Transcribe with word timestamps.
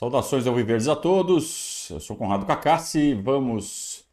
Saudações 0.00 0.46
ao 0.46 0.54
Viverdes 0.54 0.88
a 0.88 0.96
todos. 0.96 1.90
Eu 1.90 2.00
sou 2.00 2.16
Conrado 2.16 2.46
Cacassi. 2.46 3.12
Vamos 3.12 4.08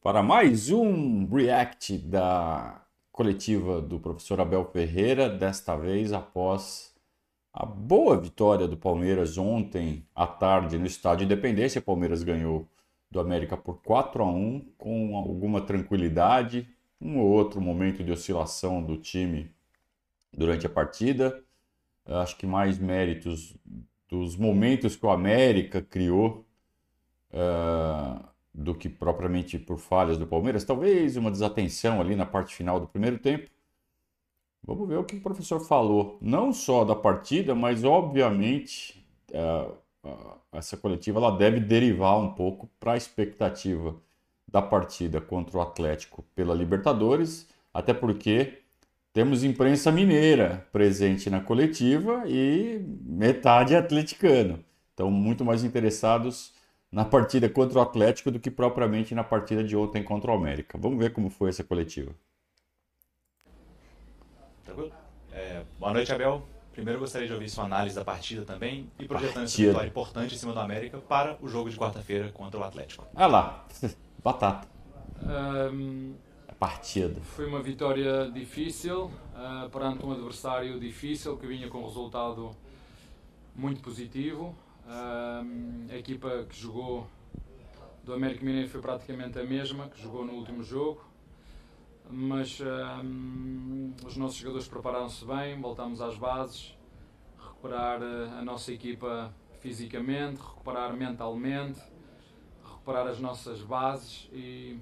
para 0.00 0.22
mais 0.22 0.70
um 0.70 1.26
react 1.26 1.98
da 1.98 2.86
coletiva 3.10 3.82
do 3.82 3.98
professor 3.98 4.40
Abel 4.40 4.64
Ferreira, 4.66 5.28
desta 5.28 5.74
vez 5.74 6.12
após 6.12 6.94
a 7.52 7.66
boa 7.66 8.16
vitória 8.16 8.68
do 8.68 8.76
Palmeiras 8.76 9.36
ontem 9.36 10.06
à 10.14 10.24
tarde 10.24 10.78
no 10.78 10.86
Estádio 10.86 11.24
Independência. 11.24 11.82
Palmeiras 11.82 12.22
ganhou 12.22 12.68
do 13.10 13.18
América 13.18 13.56
por 13.56 13.82
4 13.82 14.22
a 14.22 14.26
1 14.30 14.66
com 14.78 15.16
alguma 15.16 15.60
tranquilidade, 15.60 16.68
um 17.00 17.18
ou 17.18 17.26
outro 17.26 17.60
momento 17.60 18.04
de 18.04 18.12
oscilação 18.12 18.80
do 18.80 18.96
time 18.96 19.50
durante 20.32 20.64
a 20.64 20.70
partida. 20.70 21.42
Acho 22.06 22.36
que 22.36 22.46
mais 22.46 22.78
méritos 22.78 23.56
dos 24.08 24.36
momentos 24.36 24.96
que 24.96 25.04
o 25.04 25.10
América 25.10 25.82
criou 25.82 26.46
uh, 27.32 28.24
do 28.52 28.74
que 28.74 28.88
propriamente 28.88 29.58
por 29.58 29.78
falhas 29.78 30.16
do 30.16 30.26
Palmeiras. 30.26 30.64
Talvez 30.64 31.16
uma 31.16 31.30
desatenção 31.30 32.00
ali 32.00 32.16
na 32.16 32.26
parte 32.26 32.54
final 32.54 32.80
do 32.80 32.88
primeiro 32.88 33.18
tempo. 33.18 33.50
Vamos 34.64 34.88
ver 34.88 34.98
o 34.98 35.04
que 35.04 35.16
o 35.16 35.20
professor 35.20 35.60
falou, 35.60 36.18
não 36.20 36.52
só 36.52 36.84
da 36.84 36.94
partida, 36.94 37.54
mas 37.54 37.84
obviamente 37.84 39.02
uh, 39.30 39.72
uh, 40.04 40.38
essa 40.52 40.76
coletiva 40.76 41.18
ela 41.18 41.30
deve 41.30 41.60
derivar 41.60 42.18
um 42.18 42.34
pouco 42.34 42.68
para 42.80 42.92
a 42.92 42.96
expectativa 42.96 43.94
da 44.46 44.60
partida 44.60 45.20
contra 45.20 45.58
o 45.58 45.60
Atlético 45.60 46.24
pela 46.34 46.54
Libertadores, 46.54 47.48
até 47.72 47.94
porque 47.94 48.62
temos 49.12 49.42
imprensa 49.44 49.90
mineira 49.90 50.66
presente 50.72 51.30
na 51.30 51.40
coletiva 51.40 52.24
e 52.26 52.80
metade 53.02 53.74
atleticano. 53.74 54.64
Então, 54.94 55.10
muito 55.10 55.44
mais 55.44 55.64
interessados 55.64 56.52
na 56.90 57.04
partida 57.04 57.48
contra 57.48 57.78
o 57.78 57.82
Atlético 57.82 58.30
do 58.30 58.40
que 58.40 58.50
propriamente 58.50 59.14
na 59.14 59.22
partida 59.22 59.62
de 59.62 59.76
ontem 59.76 60.02
contra 60.02 60.30
o 60.30 60.34
América. 60.34 60.78
Vamos 60.78 60.98
ver 60.98 61.12
como 61.12 61.30
foi 61.30 61.50
essa 61.50 61.62
coletiva. 61.62 62.12
Tranquilo? 64.64 64.92
É, 65.32 65.62
boa 65.78 65.92
noite, 65.92 66.12
Abel. 66.12 66.42
Primeiro 66.72 67.00
gostaria 67.00 67.26
de 67.26 67.34
ouvir 67.34 67.48
sua 67.48 67.64
análise 67.64 67.96
da 67.96 68.04
partida 68.04 68.44
também 68.44 68.88
e 68.98 69.04
projetando 69.04 69.44
essa 69.44 69.56
vitória 69.60 69.88
importante 69.88 70.34
em 70.34 70.38
cima 70.38 70.52
do 70.52 70.60
América 70.60 70.98
para 70.98 71.36
o 71.42 71.48
jogo 71.48 71.68
de 71.68 71.76
quarta-feira 71.76 72.30
contra 72.30 72.60
o 72.60 72.62
Atlético. 72.62 73.04
Ah 73.16 73.26
lá, 73.26 73.66
batata. 74.22 74.68
Um, 75.20 76.14
Foi 77.20 77.46
uma 77.46 77.62
vitória 77.62 78.28
difícil 78.32 79.04
uh, 79.04 79.70
perante 79.70 80.04
um 80.04 80.10
adversário 80.10 80.80
difícil 80.80 81.36
que 81.36 81.46
vinha 81.46 81.68
com 81.68 81.78
um 81.78 81.84
resultado 81.86 82.50
muito 83.54 83.80
positivo. 83.80 84.56
Uh, 84.84 85.88
a 85.88 85.96
equipa 85.96 86.44
que 86.48 86.60
jogou 86.60 87.06
do 88.02 88.12
América 88.12 88.44
Mineiro 88.44 88.68
foi 88.68 88.80
praticamente 88.80 89.38
a 89.38 89.44
mesma 89.44 89.88
que 89.88 90.02
jogou 90.02 90.24
no 90.24 90.32
último 90.32 90.64
jogo, 90.64 91.00
mas 92.10 92.58
uh, 92.58 92.64
os 94.04 94.16
nossos 94.16 94.38
jogadores 94.38 94.66
prepararam-se 94.66 95.24
bem, 95.24 95.60
voltamos 95.60 96.00
às 96.00 96.18
bases, 96.18 96.76
recuperar 97.38 98.02
a 98.02 98.42
nossa 98.42 98.72
equipa 98.72 99.32
fisicamente, 99.60 100.40
recuperar 100.40 100.92
mentalmente, 100.92 101.80
recuperar 102.64 103.06
as 103.06 103.20
nossas 103.20 103.60
bases 103.62 104.28
e 104.32 104.76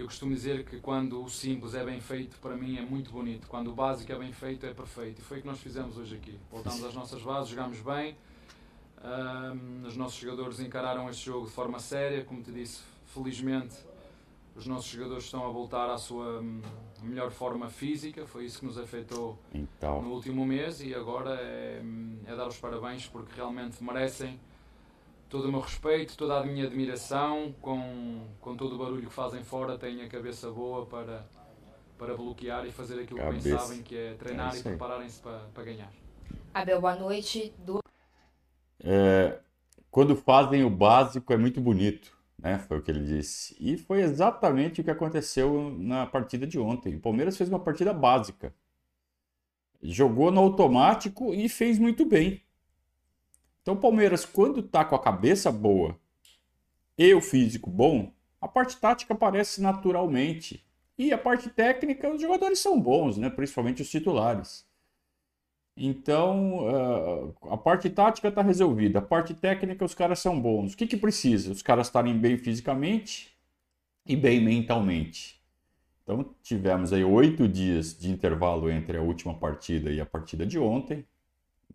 eu 0.00 0.06
costumo 0.06 0.34
dizer 0.34 0.64
que 0.64 0.80
quando 0.80 1.22
o 1.22 1.28
simples 1.30 1.74
é 1.74 1.84
bem 1.84 2.00
feito, 2.00 2.36
para 2.40 2.56
mim 2.56 2.76
é 2.76 2.82
muito 2.82 3.12
bonito. 3.12 3.46
Quando 3.46 3.70
o 3.70 3.74
básico 3.74 4.10
é 4.10 4.18
bem 4.18 4.32
feito, 4.32 4.66
é 4.66 4.74
perfeito. 4.74 5.20
E 5.20 5.24
foi 5.24 5.38
o 5.38 5.40
que 5.42 5.46
nós 5.46 5.60
fizemos 5.60 5.96
hoje 5.96 6.16
aqui. 6.16 6.38
Voltamos 6.50 6.82
às 6.84 6.94
nossas 6.94 7.22
bases, 7.22 7.50
jogámos 7.50 7.80
bem. 7.80 8.16
Um, 9.04 9.86
os 9.86 9.96
nossos 9.96 10.18
jogadores 10.18 10.58
encararam 10.58 11.08
este 11.08 11.26
jogo 11.26 11.46
de 11.46 11.52
forma 11.52 11.78
séria. 11.78 12.24
Como 12.24 12.42
te 12.42 12.50
disse, 12.50 12.82
felizmente 13.06 13.76
os 14.56 14.66
nossos 14.66 14.90
jogadores 14.90 15.24
estão 15.24 15.44
a 15.46 15.48
voltar 15.48 15.90
à 15.90 15.98
sua 15.98 16.40
hum, 16.40 16.60
melhor 17.02 17.30
forma 17.30 17.68
física. 17.68 18.26
Foi 18.26 18.44
isso 18.46 18.60
que 18.60 18.66
nos 18.66 18.78
afetou 18.78 19.38
então. 19.52 20.02
no 20.02 20.10
último 20.10 20.44
mês. 20.44 20.80
E 20.80 20.94
agora 20.94 21.34
é, 21.34 21.80
hum, 21.82 22.18
é 22.26 22.34
dar 22.34 22.48
os 22.48 22.56
parabéns 22.56 23.06
porque 23.06 23.32
realmente 23.34 23.82
merecem 23.82 24.40
todo 25.34 25.48
o 25.48 25.50
meu 25.50 25.58
respeito, 25.58 26.16
toda 26.16 26.38
a 26.38 26.44
minha 26.44 26.64
admiração, 26.64 27.52
com, 27.60 28.20
com 28.40 28.54
todo 28.54 28.76
o 28.76 28.78
barulho 28.78 29.08
que 29.08 29.12
fazem 29.12 29.42
fora, 29.42 29.76
têm 29.76 30.00
a 30.00 30.08
cabeça 30.08 30.48
boa 30.48 30.86
para, 30.86 31.26
para 31.98 32.16
bloquear 32.16 32.64
e 32.64 32.70
fazer 32.70 33.00
aquilo 33.00 33.18
cabeça. 33.18 33.42
que 33.42 33.48
bem 33.48 33.58
sabem, 33.58 33.82
que 33.82 33.96
é 33.96 34.14
treinar 34.14 34.54
é 34.54 34.58
e 34.60 34.62
prepararem-se 34.62 35.20
para, 35.20 35.40
para 35.52 35.64
ganhar. 35.64 35.92
Abel, 36.54 36.80
boa 36.80 36.94
noite. 36.94 37.52
Do... 37.58 37.80
É, 38.78 39.40
quando 39.90 40.14
fazem 40.14 40.62
o 40.62 40.70
básico 40.70 41.32
é 41.32 41.36
muito 41.36 41.60
bonito, 41.60 42.16
né? 42.38 42.60
Foi 42.60 42.78
o 42.78 42.82
que 42.82 42.92
ele 42.92 43.04
disse. 43.04 43.56
E 43.58 43.76
foi 43.76 44.02
exatamente 44.02 44.82
o 44.82 44.84
que 44.84 44.90
aconteceu 44.92 45.74
na 45.76 46.06
partida 46.06 46.46
de 46.46 46.60
ontem. 46.60 46.94
O 46.94 47.00
Palmeiras 47.00 47.36
fez 47.36 47.50
uma 47.50 47.58
partida 47.58 47.92
básica. 47.92 48.54
Jogou 49.82 50.30
no 50.30 50.40
automático 50.40 51.34
e 51.34 51.48
fez 51.48 51.76
muito 51.76 52.04
bem. 52.04 52.40
Então, 53.64 53.72
o 53.72 53.78
Palmeiras, 53.78 54.26
quando 54.26 54.62
tá 54.62 54.84
com 54.84 54.94
a 54.94 54.98
cabeça 54.98 55.50
boa 55.50 55.98
e 56.98 57.14
o 57.14 57.20
físico 57.22 57.70
bom, 57.70 58.12
a 58.38 58.46
parte 58.46 58.76
tática 58.76 59.14
aparece 59.14 59.62
naturalmente. 59.62 60.62
E 60.98 61.14
a 61.14 61.16
parte 61.16 61.48
técnica, 61.48 62.12
os 62.12 62.20
jogadores 62.20 62.58
são 62.58 62.78
bons, 62.78 63.16
né? 63.16 63.30
principalmente 63.30 63.80
os 63.80 63.90
titulares. 63.90 64.66
Então, 65.74 66.58
uh, 66.68 67.34
a 67.50 67.56
parte 67.56 67.88
tática 67.88 68.28
está 68.28 68.42
resolvida. 68.42 68.98
A 68.98 69.02
parte 69.02 69.32
técnica, 69.32 69.82
os 69.82 69.94
caras 69.94 70.18
são 70.18 70.38
bons. 70.38 70.74
O 70.74 70.76
que, 70.76 70.86
que 70.86 70.98
precisa? 70.98 71.50
Os 71.50 71.62
caras 71.62 71.86
estarem 71.86 72.18
bem 72.18 72.36
fisicamente 72.36 73.34
e 74.04 74.14
bem 74.14 74.44
mentalmente. 74.44 75.42
Então, 76.02 76.34
tivemos 76.42 76.92
aí 76.92 77.02
oito 77.02 77.48
dias 77.48 77.98
de 77.98 78.10
intervalo 78.10 78.70
entre 78.70 78.98
a 78.98 79.02
última 79.02 79.32
partida 79.32 79.90
e 79.90 80.02
a 80.02 80.04
partida 80.04 80.44
de 80.44 80.58
ontem 80.58 81.06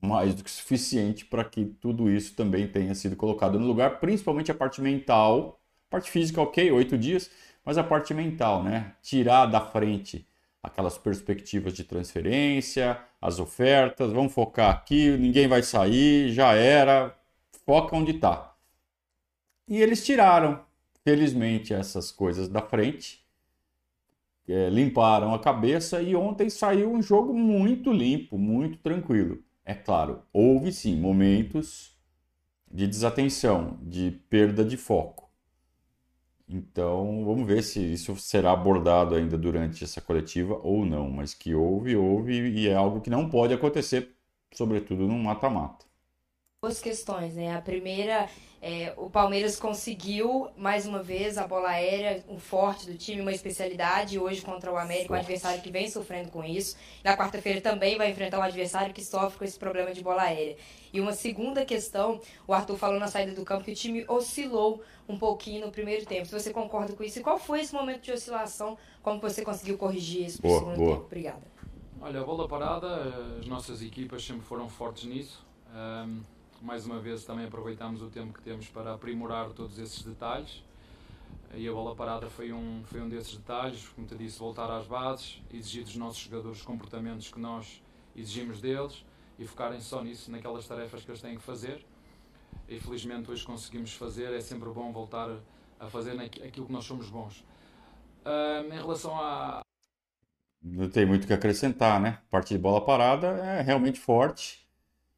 mais 0.02 0.34
do 0.34 0.44
que 0.44 0.50
suficiente 0.52 1.26
para 1.26 1.44
que 1.44 1.66
tudo 1.66 2.10
isso 2.10 2.36
também 2.36 2.68
tenha 2.68 2.96
sido 2.96 3.16
colocado 3.16 3.60
no 3.60 3.68
lugar, 3.68 4.00
principalmente 4.00 4.52
a 4.52 4.56
parte 4.56 4.82
mental. 4.82 5.60
Parte 5.90 6.12
física, 6.12 6.42
ok, 6.42 6.72
oito 6.72 6.98
dias, 6.98 7.32
mas 7.66 7.78
a 7.78 7.84
parte 7.84 8.14
mental, 8.14 8.64
né? 8.64 8.94
Tirar 9.02 9.48
da 9.48 9.60
frente 9.60 10.28
aquelas 10.62 10.98
perspectivas 10.98 11.74
de 11.74 11.84
transferência, 11.84 13.00
as 13.22 13.40
ofertas, 13.40 14.12
vamos 14.12 14.34
focar 14.34 14.70
aqui, 14.72 15.18
ninguém 15.18 15.48
vai 15.48 15.64
sair, 15.64 16.32
já 16.32 16.54
era, 16.54 17.18
foca 17.66 17.96
onde 17.96 18.12
está. 18.12 18.56
E 19.68 19.78
eles 19.82 20.06
tiraram, 20.06 20.64
felizmente, 21.04 21.74
essas 21.74 22.12
coisas 22.12 22.50
da 22.50 22.62
frente, 22.62 23.26
é, 24.48 24.70
limparam 24.70 25.34
a 25.34 25.40
cabeça 25.40 26.02
e 26.02 26.16
ontem 26.16 26.50
saiu 26.50 26.92
um 26.92 27.02
jogo 27.02 27.34
muito 27.34 27.92
limpo, 27.92 28.38
muito 28.38 28.80
tranquilo. 28.80 29.44
É 29.70 29.76
claro, 29.76 30.24
houve 30.34 30.72
sim 30.72 31.00
momentos 31.00 31.96
de 32.72 32.88
desatenção, 32.88 33.78
de 33.84 34.10
perda 34.28 34.66
de 34.66 34.76
foco. 34.76 35.30
Então, 36.48 37.24
vamos 37.24 37.46
ver 37.46 37.62
se 37.62 37.80
isso 37.80 38.16
será 38.16 38.52
abordado 38.52 39.14
ainda 39.14 39.38
durante 39.38 39.84
essa 39.84 40.02
coletiva 40.02 40.60
ou 40.64 40.84
não, 40.86 41.12
mas 41.12 41.36
que 41.36 41.54
houve, 41.54 41.96
houve 41.96 42.34
e 42.50 42.68
é 42.68 42.74
algo 42.74 43.00
que 43.02 43.12
não 43.12 43.30
pode 43.30 43.54
acontecer, 43.54 44.16
sobretudo 44.52 45.08
no 45.08 45.20
mata-mata 45.20 45.86
duas 46.62 46.82
questões, 46.82 47.36
né? 47.36 47.56
A 47.56 47.62
primeira, 47.62 48.28
é, 48.62 48.94
o 48.98 49.10
Palmeiras 49.10 49.58
conseguiu, 49.58 50.50
mais 50.58 50.86
uma 50.86 51.02
vez, 51.02 51.38
a 51.38 51.48
bola 51.48 51.70
aérea, 51.70 52.22
um 52.28 52.38
forte 52.38 52.86
do 52.86 52.98
time, 52.98 53.22
uma 53.22 53.32
especialidade, 53.32 54.20
hoje 54.20 54.42
contra 54.42 54.70
o 54.70 54.78
América, 54.78 55.14
um 55.14 55.16
adversário 55.16 55.62
que 55.62 55.72
vem 55.72 55.90
sofrendo 55.90 56.30
com 56.30 56.44
isso. 56.44 56.76
Na 57.02 57.16
quarta-feira 57.16 57.62
também 57.62 57.98
vai 57.98 58.12
enfrentar 58.12 58.40
um 58.40 58.42
adversário 58.42 58.94
que 58.94 59.02
sofre 59.02 59.40
com 59.40 59.46
esse 59.46 59.58
problema 59.58 59.94
de 59.94 60.04
bola 60.04 60.24
aérea. 60.24 60.58
E 60.92 61.00
uma 61.00 61.14
segunda 61.14 61.64
questão, 61.64 62.20
o 62.46 62.54
Arthur 62.54 62.76
falou 62.76 63.00
na 63.00 63.08
saída 63.08 63.32
do 63.32 63.46
campo 63.46 63.64
que 63.64 63.72
o 63.72 63.76
time 63.76 64.04
oscilou 64.10 64.84
um 65.08 65.18
pouquinho 65.18 65.66
no 65.66 65.72
primeiro 65.72 66.06
tempo. 66.06 66.26
Se 66.26 66.38
você 66.38 66.52
concorda 66.52 66.92
com 66.92 67.06
isso, 67.06 67.20
e 67.20 67.24
qual 67.24 67.40
foi 67.40 67.62
esse 67.62 67.74
momento 67.74 68.02
de 68.02 68.12
oscilação? 68.12 68.78
Como 69.02 69.22
você 69.22 69.44
conseguiu 69.44 69.78
corrigir 69.78 70.26
isso 70.26 70.42
no 70.44 70.50
segundo 70.50 70.76
boa. 70.76 70.90
tempo? 70.90 71.06
Obrigada. 71.06 71.48
Olha, 72.02 72.20
a 72.20 72.24
bola 72.26 72.50
parada, 72.50 73.38
as 73.40 73.48
nossas 73.48 73.82
equipas 73.82 74.26
sempre 74.26 74.42
foram 74.42 74.68
fortes 74.68 75.06
nisso. 75.06 75.48
Um 75.74 76.39
mais 76.62 76.86
uma 76.86 77.00
vez 77.00 77.24
também 77.26 77.46
aproveitamos 77.46 78.02
o 78.02 78.10
tempo 78.10 78.34
que 78.34 78.42
temos 78.42 78.68
para 78.68 78.94
aprimorar 78.94 79.50
todos 79.50 79.80
esses 79.80 80.02
detalhes. 80.04 80.64
E 81.56 81.68
a 81.68 81.72
bola 81.72 81.96
parada 81.96 82.30
foi 82.30 82.54
um, 82.54 82.84
foi 82.86 83.02
um 83.02 83.10
desses 83.10 83.36
detalhes, 83.38 83.88
como 83.90 84.06
te 84.06 84.16
disse, 84.16 84.38
voltar 84.38 84.70
às 84.70 84.86
bases, 84.86 85.42
exigir 85.52 85.84
dos 85.84 85.96
nossos 85.96 86.20
jogadores 86.20 86.62
comportamentos 86.62 87.32
que 87.32 87.40
nós 87.40 87.82
exigimos 88.16 88.62
deles 88.62 89.04
e 89.38 89.46
focarem 89.46 89.82
só 89.82 90.04
nisso, 90.04 90.30
naquelas 90.30 90.68
tarefas 90.68 91.04
que 91.04 91.10
eles 91.10 91.22
têm 91.22 91.36
que 91.36 91.42
fazer. 91.42 91.84
E 92.68 92.80
felizmente 92.80 93.32
hoje 93.32 93.44
conseguimos 93.46 93.94
fazer, 93.94 94.32
é 94.32 94.42
sempre 94.42 94.70
bom 94.70 94.92
voltar 94.92 95.30
a 95.80 95.88
fazer 95.88 96.20
aquilo 96.22 96.68
que 96.68 96.72
nós 96.72 96.86
somos 96.86 97.10
bons. 97.10 97.44
Em 98.72 98.78
relação 98.78 99.20
a. 99.20 99.62
Não 100.62 100.90
tem 100.90 101.06
muito 101.06 101.24
o 101.24 101.28
que 101.28 101.34
acrescentar, 101.34 102.00
né? 102.00 102.20
A 102.28 102.30
parte 102.30 102.54
de 102.54 102.60
bola 102.60 102.84
parada 102.84 103.28
é 103.28 103.62
realmente 103.62 104.00
forte 104.00 104.69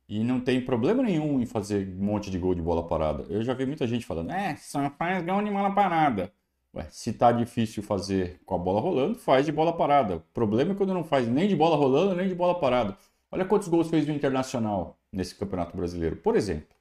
E 0.07 0.23
não 0.23 0.41
tem 0.41 0.59
problema 0.59 1.03
nenhum 1.03 1.39
em 1.39 1.45
fazer 1.45 1.87
um 1.87 2.03
monte 2.03 2.29
de 2.29 2.37
gol 2.37 2.53
de 2.53 2.61
bola 2.61 2.85
parada. 2.85 3.23
Eu 3.29 3.41
já 3.43 3.53
vi 3.53 3.65
muita 3.65 3.87
gente 3.87 4.05
falando, 4.05 4.31
é, 4.31 4.55
só 4.57 4.89
faz 4.91 5.23
gol 5.25 5.41
de 5.41 5.51
bola 5.51 5.73
parada. 5.73 6.33
Ué, 6.73 6.87
se 6.89 7.11
tá 7.11 7.31
difícil 7.31 7.83
fazer 7.83 8.39
com 8.45 8.55
a 8.55 8.57
bola 8.57 8.79
rolando, 8.79 9.19
faz 9.19 9.45
de 9.45 9.51
bola 9.51 9.73
parada. 9.73 10.17
O 10.17 10.19
problema 10.33 10.71
é 10.71 10.75
quando 10.75 10.93
não 10.93 11.03
faz 11.03 11.27
nem 11.27 11.47
de 11.47 11.55
bola 11.55 11.75
rolando, 11.75 12.15
nem 12.15 12.27
de 12.27 12.35
bola 12.35 12.59
parada. 12.59 12.97
Olha 13.29 13.45
quantos 13.45 13.67
gols 13.67 13.89
fez 13.89 14.07
o 14.07 14.11
Internacional 14.11 14.97
nesse 15.11 15.35
Campeonato 15.35 15.75
Brasileiro, 15.75 16.17
por 16.17 16.35
exemplo. 16.35 16.75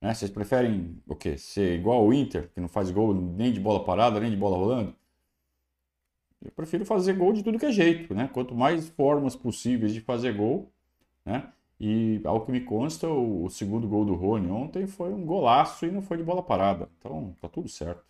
Né? 0.00 0.12
Vocês 0.14 0.30
preferem 0.30 1.00
o 1.06 1.14
quê? 1.14 1.38
Ser 1.38 1.78
igual 1.78 2.00
ao 2.00 2.12
Inter, 2.12 2.50
que 2.52 2.60
não 2.60 2.68
faz 2.68 2.90
gol 2.90 3.14
nem 3.14 3.52
de 3.52 3.60
bola 3.60 3.84
parada, 3.84 4.18
nem 4.18 4.30
de 4.30 4.36
bola 4.36 4.56
rolando? 4.56 4.94
Eu 6.44 6.50
prefiro 6.50 6.84
fazer 6.84 7.12
gol 7.14 7.32
de 7.32 7.42
tudo 7.42 7.58
que 7.58 7.66
é 7.66 7.72
jeito, 7.72 8.14
né? 8.14 8.28
Quanto 8.32 8.54
mais 8.54 8.88
formas 8.88 9.36
possíveis 9.36 9.94
de 9.94 10.00
fazer 10.00 10.34
gol, 10.34 10.72
né? 11.24 11.52
E 11.84 12.20
ao 12.24 12.46
que 12.46 12.52
me 12.52 12.60
consta, 12.60 13.08
o, 13.08 13.50
segundo 13.50 13.88
gol 13.88 14.04
do 14.04 14.14
Rony 14.14 14.48
ontem 14.48 14.86
foi 14.86 15.12
um 15.12 15.26
golaço 15.26 15.84
e 15.84 15.90
não 15.90 16.00
foi 16.00 16.16
de 16.16 16.22
bola 16.22 16.40
parada. 16.40 16.88
Então, 16.96 17.34
tá 17.40 17.48
tudo 17.48 17.68
certo. 17.68 18.04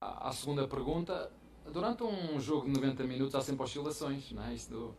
A, 0.00 0.32
segunda 0.32 0.66
pergunta, 0.66 1.30
durante 1.72 2.02
um 2.02 2.40
jogo 2.40 2.66
de 2.66 2.72
90 2.72 3.04
minutos 3.04 3.36
há 3.36 3.40
sempre 3.40 3.62
oscilações, 3.62 4.32
não 4.32 4.42
é? 4.42 4.52
Isto, 4.52 4.96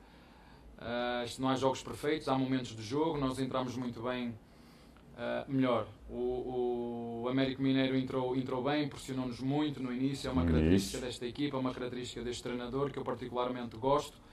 uh, 0.78 1.26
isto 1.26 1.42
não 1.42 1.50
há 1.50 1.58
jogos 1.58 1.84
perfeitos, 1.84 2.30
há 2.30 2.38
momentos 2.38 2.74
de 2.74 2.82
jogo, 2.82 3.18
nós 3.18 3.38
entramos 3.38 3.76
muito 3.76 4.02
bem, 4.02 4.30
uh, 4.30 5.52
melhor. 5.52 5.88
O, 6.10 7.24
o 7.24 7.28
Américo 7.28 7.62
Mineiro 7.62 7.98
entrou, 7.98 8.34
entrou 8.34 8.64
bem, 8.64 8.88
pressionou-nos 8.88 9.42
muito 9.42 9.84
no 9.84 9.92
início, 9.92 10.30
é 10.30 10.32
uma 10.32 10.46
característica 10.46 11.06
desta 11.06 11.26
equipa, 11.26 11.58
é 11.58 11.60
uma 11.60 11.74
característica 11.74 12.24
deste 12.24 12.44
treinador 12.44 12.92
que 12.92 12.98
eu 12.98 13.04
particularmente 13.04 13.76
gosto 13.76 14.24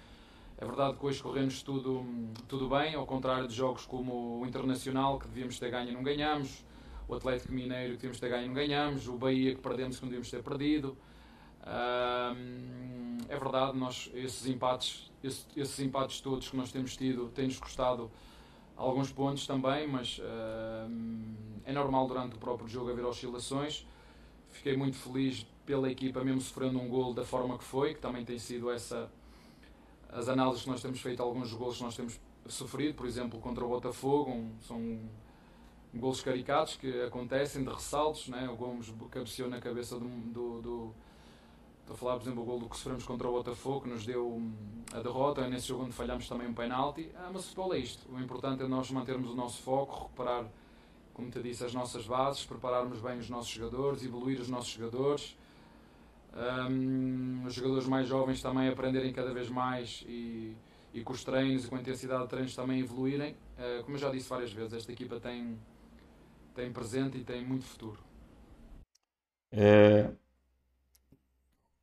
é 0.63 0.65
verdade 0.65 0.97
que 0.97 1.05
hoje 1.05 1.21
corremos 1.21 1.61
tudo, 1.61 2.07
tudo 2.47 2.69
bem, 2.69 2.95
ao 2.95 3.05
contrário 3.05 3.49
de 3.49 3.55
jogos 3.55 3.85
como 3.85 4.41
o 4.41 4.47
Internacional, 4.47 5.19
que 5.19 5.27
devíamos 5.27 5.59
ter 5.59 5.73
ganho 5.73 5.91
e 5.91 5.93
não 5.93 6.05
ganhamos, 6.05 6.65
o 7.09 7.15
Atlético 7.17 7.53
Mineiro, 7.53 7.95
que 7.95 7.97
devíamos 7.97 8.21
ter 8.21 8.29
ganho 8.29 8.45
e 8.45 8.47
não 8.47 8.55
ganhamos, 8.55 9.09
o 9.09 9.15
Bahia, 9.15 9.57
que 9.57 9.61
perdemos 9.61 9.97
que 9.97 10.03
não 10.03 10.09
devíamos 10.09 10.31
ter 10.31 10.41
perdido. 10.41 10.97
é 13.29 13.37
verdade, 13.37 13.77
nós, 13.77 14.09
esses, 14.15 14.47
empates, 14.47 15.11
esses, 15.25 15.49
esses 15.57 15.81
empates 15.81 16.21
todos 16.21 16.49
que 16.49 16.57
nós 16.57 16.71
temos 16.71 16.97
tido 16.97 17.29
têm-nos 17.31 17.59
custado 17.59 18.09
alguns 18.77 19.11
pontos 19.11 19.45
também, 19.49 19.89
mas 19.89 20.21
é 21.65 21.73
normal 21.73 22.07
durante 22.07 22.37
o 22.37 22.39
próprio 22.39 22.69
jogo 22.69 22.89
haver 22.89 23.05
oscilações. 23.05 23.85
Fiquei 24.49 24.77
muito 24.77 24.97
feliz 24.97 25.45
pela 25.67 25.91
equipa, 25.91 26.23
mesmo 26.23 26.41
sofrendo 26.41 26.79
um 26.79 26.89
gol 26.89 27.13
da 27.13 27.25
forma 27.25 27.59
que 27.59 27.65
foi, 27.65 27.95
que 27.95 28.01
também 28.01 28.25
tem 28.25 28.39
sido 28.39 28.71
essa 28.71 29.11
as 30.13 30.29
análises 30.29 30.63
que 30.63 30.71
nós 30.71 30.83
temos 30.83 31.01
feito, 31.01 31.23
alguns 31.23 31.53
gols 31.53 31.79
que 31.79 31.83
nós 31.83 31.97
temos 31.97 32.21
sofrido, 32.47 32.95
por 32.95 33.07
exemplo, 33.07 33.41
contra 33.41 33.65
o 33.65 33.69
Botafogo, 33.69 34.31
um, 34.31 34.53
são 34.61 35.01
gols 35.95 36.21
caricatos 36.21 36.77
que 36.77 37.03
acontecem 37.03 37.65
de 37.65 37.71
ressaltos, 37.71 38.29
né? 38.29 38.49
o 38.49 38.57
Gomes 38.57 38.93
cabeceou 39.11 39.49
na 39.49 39.61
cabeça 39.61 39.99
do, 39.99 40.09
do, 40.09 40.63
do 40.63 40.95
Estou 41.81 41.95
a 41.95 41.99
falar, 41.99 42.15
por 42.15 42.23
exemplo, 42.23 42.43
o 42.43 42.47
gol 42.47 42.69
que 42.69 42.77
sofremos 42.77 43.05
contra 43.05 43.29
o 43.29 43.33
Botafogo, 43.33 43.81
que 43.83 43.89
nos 43.89 44.07
deu 44.07 44.25
hum, 44.25 44.55
a 44.93 45.01
derrota. 45.01 45.49
Nesse 45.49 45.67
jogo 45.67 45.83
onde 45.83 45.93
falhamos 45.93 46.29
também 46.29 46.47
um 46.47 46.55
penalti. 46.55 47.11
Ah, 47.17 47.29
mas 47.33 47.43
o 47.43 47.45
futebol 47.49 47.75
é 47.75 47.79
isto. 47.79 48.09
O 48.09 48.21
importante 48.21 48.63
é 48.63 48.69
nós 48.69 48.89
mantermos 48.93 49.31
o 49.31 49.35
nosso 49.35 49.61
foco, 49.63 50.05
recuperar, 50.05 50.47
como 51.13 51.29
te 51.29 51.43
disse, 51.43 51.65
as 51.65 51.75
nossas 51.75 52.07
bases, 52.07 52.45
prepararmos 52.45 53.01
bem 53.01 53.19
os 53.19 53.29
nossos 53.29 53.51
jogadores, 53.51 54.05
evoluir 54.05 54.41
os 54.41 54.49
nossos 54.49 54.71
jogadores 54.71 55.37
um, 56.35 57.45
os 57.47 57.55
jogadores 57.55 57.87
mais 57.87 58.09
jovens 58.09 58.41
também 58.41 58.69
aprenderem 58.69 59.13
cada 59.13 59.33
vez 59.33 59.49
mais 59.49 60.05
e, 60.07 60.57
e 60.95 61.03
com 61.03 61.13
os 61.13 61.23
treinos 61.23 61.65
e 61.65 61.69
com 61.69 61.77
a 61.77 61.81
intensidade 61.81 62.23
de 62.23 62.29
treinos 62.29 62.55
também 62.55 62.81
evoluírem. 62.81 63.37
Uh, 63.59 63.83
como 63.85 63.97
eu 63.97 64.01
já 64.01 64.11
disse 64.11 64.29
várias 64.29 64.53
vezes, 64.53 64.73
esta 64.73 64.93
equipa 64.93 65.21
tem, 65.21 65.59
tem 66.55 66.73
presente 66.73 67.19
e 67.19 67.25
tem 67.25 67.45
muito 67.45 67.65
futuro. 67.65 67.99
É, 69.51 70.11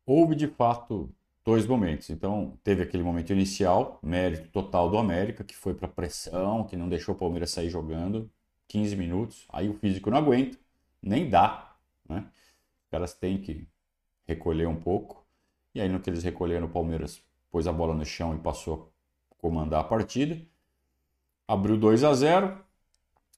houve 0.06 0.34
de 0.34 0.48
fato 0.48 1.14
dois 1.46 1.68
momentos. 1.68 2.10
Então, 2.10 2.58
teve 2.64 2.82
aquele 2.82 3.04
momento 3.04 3.32
inicial, 3.32 4.00
mérito 4.02 4.50
total 4.50 4.90
do 4.90 4.98
América, 4.98 5.44
que 5.44 5.56
foi 5.56 5.74
para 5.74 5.88
pressão, 5.88 6.64
que 6.64 6.76
não 6.76 6.90
deixou 6.90 7.14
o 7.14 7.18
Palmeiras 7.18 7.52
sair 7.52 7.70
jogando 7.70 8.30
15 8.68 8.96
minutos. 8.96 9.46
Aí 9.50 9.70
o 9.70 9.74
físico 9.74 10.10
não 10.10 10.18
aguenta, 10.18 10.58
nem 11.02 11.30
dá. 11.30 11.76
Né? 12.08 12.26
Os 12.84 12.90
caras 12.90 13.14
têm 13.14 13.40
que 13.40 13.68
recolher 14.30 14.68
um 14.68 14.76
pouco. 14.76 15.26
E 15.74 15.82
aí, 15.82 15.90
no 15.90 16.00
que 16.00 16.10
eles 16.10 16.24
recolheram, 16.24 16.68
o 16.68 16.70
Palmeiras 16.70 17.22
pôs 17.52 17.68
a 17.68 17.74
bola 17.74 17.96
no 17.96 18.06
chão 18.06 18.36
e 18.36 18.40
passou 18.40 18.92
a 19.32 19.36
comandar 19.36 19.82
a 19.82 19.84
partida. 19.84 20.40
Abriu 21.48 21.78
2 21.78 22.04
a 22.04 22.14
0 22.14 22.58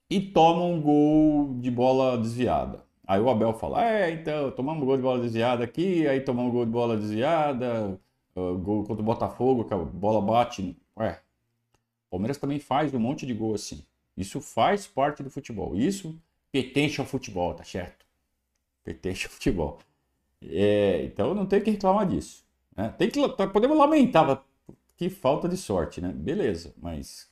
e 0.09 0.19
toma 0.19 0.63
um 0.63 0.81
gol 0.81 1.57
de 1.59 1.71
bola 1.71 2.17
desviada. 2.17 2.83
Aí 3.07 3.19
o 3.21 3.29
Abel 3.29 3.53
fala: 3.53 3.85
É, 3.89 4.11
então, 4.11 4.51
tomamos 4.51 4.85
gol 4.85 4.97
de 4.97 5.03
bola 5.03 5.21
desviada 5.21 5.63
aqui, 5.63 6.05
aí 6.07 6.19
tomamos 6.21 6.51
gol 6.51 6.65
de 6.65 6.71
bola 6.71 6.97
desviada, 6.97 7.99
uh, 8.35 8.57
gol 8.57 8.83
contra 8.83 9.01
o 9.01 9.05
Botafogo, 9.05 9.63
que 9.63 9.73
a 9.73 9.77
bola 9.77 10.21
bate. 10.21 10.77
Ué, 10.97 11.21
o 12.07 12.11
Palmeiras 12.11 12.37
também 12.37 12.59
faz 12.59 12.93
um 12.93 12.99
monte 12.99 13.25
de 13.25 13.33
gol 13.33 13.55
assim. 13.55 13.85
Isso 14.17 14.41
faz 14.41 14.85
parte 14.87 15.23
do 15.23 15.29
futebol. 15.29 15.75
Isso 15.75 16.19
pertence 16.51 16.99
ao 16.99 17.07
futebol, 17.07 17.53
tá 17.53 17.63
certo? 17.63 18.05
Pertence 18.83 19.25
ao 19.25 19.31
futebol. 19.31 19.79
É, 20.43 21.03
então 21.05 21.33
não 21.33 21.45
tem 21.45 21.61
que 21.61 21.71
reclamar 21.71 22.07
disso. 22.07 22.45
Né? 22.75 22.93
Tem 22.97 23.09
que, 23.09 23.27
tá, 23.29 23.47
podemos 23.47 23.77
lamentar 23.77 24.43
que 24.97 25.09
falta 25.09 25.49
de 25.49 25.57
sorte, 25.57 25.99
né? 25.99 26.09
Beleza, 26.09 26.73
mas 26.79 27.29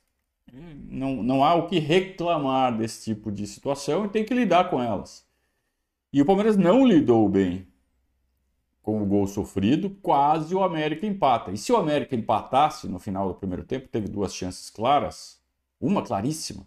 não, 0.51 1.21
não 1.21 1.43
há 1.43 1.53
o 1.53 1.67
que 1.67 1.79
reclamar 1.79 2.75
desse 2.75 3.05
tipo 3.05 3.31
de 3.31 3.45
situação 3.45 4.05
e 4.05 4.09
tem 4.09 4.25
que 4.25 4.33
lidar 4.33 4.69
com 4.69 4.81
elas. 4.81 5.27
E 6.11 6.21
o 6.21 6.25
Palmeiras 6.25 6.57
não 6.57 6.85
lidou 6.85 7.29
bem 7.29 7.67
com 8.81 9.03
o 9.03 9.05
gol 9.05 9.27
sofrido, 9.27 9.91
quase 10.01 10.55
o 10.55 10.63
América 10.63 11.05
empata. 11.05 11.51
E 11.51 11.57
se 11.57 11.71
o 11.71 11.77
América 11.77 12.15
empatasse 12.15 12.87
no 12.87 12.97
final 12.97 13.27
do 13.27 13.35
primeiro 13.35 13.63
tempo, 13.63 13.87
teve 13.87 14.07
duas 14.07 14.33
chances 14.33 14.69
claras, 14.69 15.39
uma 15.79 16.01
claríssima. 16.01 16.65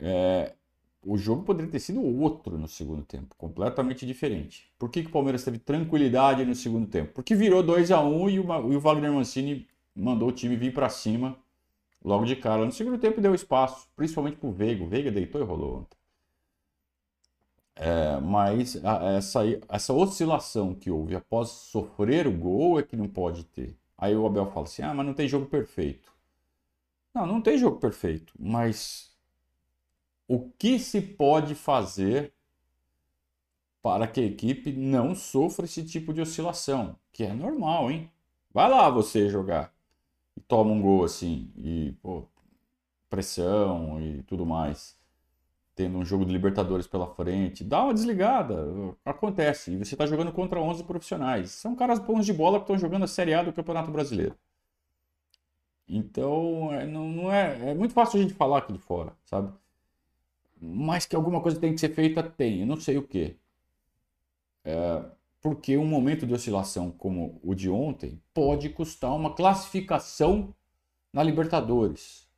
É, 0.00 0.54
o 1.04 1.16
jogo 1.18 1.42
poderia 1.42 1.70
ter 1.70 1.80
sido 1.80 2.02
outro 2.02 2.56
no 2.56 2.68
segundo 2.68 3.02
tempo, 3.02 3.34
completamente 3.36 4.06
diferente. 4.06 4.70
Por 4.78 4.88
que, 4.88 5.02
que 5.02 5.08
o 5.08 5.12
Palmeiras 5.12 5.44
teve 5.44 5.58
tranquilidade 5.58 6.44
no 6.44 6.54
segundo 6.54 6.86
tempo? 6.86 7.12
Porque 7.12 7.34
virou 7.34 7.62
2 7.62 7.90
a 7.90 8.00
1 8.00 8.22
um 8.22 8.30
e, 8.30 8.34
e 8.34 8.38
o 8.76 8.80
Wagner 8.80 9.12
Mancini 9.12 9.66
mandou 9.94 10.28
o 10.28 10.32
time 10.32 10.56
vir 10.56 10.72
para 10.72 10.88
cima 10.88 11.36
logo 12.04 12.24
de 12.24 12.36
cara. 12.36 12.64
No 12.64 12.72
segundo 12.72 12.98
tempo 12.98 13.20
deu 13.20 13.34
espaço, 13.34 13.88
principalmente 13.96 14.36
para 14.36 14.48
o 14.48 14.52
Veiga. 14.52 14.84
O 14.84 14.88
Veiga 14.88 15.10
deitou 15.10 15.40
e 15.40 15.44
rolou 15.44 15.78
ontem. 15.80 15.96
É, 17.74 18.20
mas 18.20 18.82
a, 18.84 19.12
essa, 19.14 19.40
essa 19.68 19.92
oscilação 19.92 20.74
que 20.74 20.90
houve 20.90 21.16
após 21.16 21.48
sofrer 21.48 22.26
o 22.26 22.32
gol 22.32 22.78
é 22.78 22.82
que 22.82 22.96
não 22.96 23.08
pode 23.08 23.44
ter. 23.44 23.76
Aí 23.96 24.14
o 24.14 24.26
Abel 24.26 24.46
fala 24.46 24.66
assim: 24.66 24.82
ah, 24.82 24.94
mas 24.94 25.06
não 25.06 25.14
tem 25.14 25.26
jogo 25.26 25.46
perfeito. 25.46 26.12
Não, 27.14 27.26
não 27.26 27.40
tem 27.40 27.58
jogo 27.58 27.78
perfeito, 27.78 28.32
mas 28.38 29.11
o 30.34 30.50
que 30.58 30.78
se 30.78 30.98
pode 30.98 31.54
fazer 31.54 32.32
para 33.82 34.06
que 34.06 34.18
a 34.18 34.24
equipe 34.24 34.72
não 34.72 35.14
sofra 35.14 35.66
esse 35.66 35.84
tipo 35.84 36.14
de 36.14 36.22
oscilação, 36.22 36.96
que 37.12 37.22
é 37.22 37.34
normal, 37.34 37.90
hein? 37.90 38.10
Vai 38.50 38.70
lá 38.70 38.88
você 38.88 39.28
jogar 39.28 39.74
e 40.34 40.40
toma 40.40 40.70
um 40.70 40.80
gol 40.80 41.04
assim, 41.04 41.52
e 41.58 41.92
pô, 42.00 42.26
pressão 43.10 44.00
e 44.00 44.22
tudo 44.22 44.46
mais, 44.46 44.96
tendo 45.74 45.98
um 45.98 46.04
jogo 46.04 46.24
de 46.24 46.32
Libertadores 46.32 46.86
pela 46.86 47.14
frente, 47.14 47.62
dá 47.62 47.84
uma 47.84 47.92
desligada, 47.92 48.56
acontece. 49.04 49.72
E 49.72 49.76
você 49.76 49.94
está 49.94 50.06
jogando 50.06 50.32
contra 50.32 50.58
11 50.60 50.84
profissionais. 50.84 51.50
São 51.50 51.76
caras 51.76 51.98
bons 51.98 52.24
de 52.24 52.32
bola 52.32 52.58
que 52.58 52.64
estão 52.64 52.78
jogando 52.78 53.04
a 53.04 53.08
Série 53.08 53.34
A 53.34 53.42
do 53.42 53.52
Campeonato 53.52 53.90
Brasileiro. 53.90 54.34
Então, 55.86 56.72
é, 56.72 56.86
não, 56.86 57.08
não 57.08 57.30
é, 57.32 57.70
é 57.70 57.74
muito 57.74 57.92
fácil 57.92 58.18
a 58.18 58.22
gente 58.22 58.34
falar 58.34 58.58
aqui 58.58 58.72
de 58.72 58.78
fora, 58.78 59.12
sabe? 59.24 59.52
Mas 60.62 61.06
que 61.06 61.16
alguma 61.16 61.40
coisa 61.40 61.58
tem 61.58 61.74
que 61.74 61.80
ser 61.80 61.92
feita, 61.94 62.22
tem. 62.22 62.60
Eu 62.60 62.66
não 62.66 62.76
sei 62.76 62.96
o 62.96 63.02
que. 63.02 63.36
É, 64.64 65.04
porque 65.40 65.76
um 65.76 65.84
momento 65.84 66.24
de 66.24 66.32
oscilação 66.32 66.92
como 66.92 67.40
o 67.42 67.54
de 67.54 67.68
ontem 67.68 68.22
pode 68.32 68.68
custar 68.68 69.14
uma 69.14 69.34
classificação 69.34 70.54
na 71.12 71.22
Libertadores. 71.22 72.28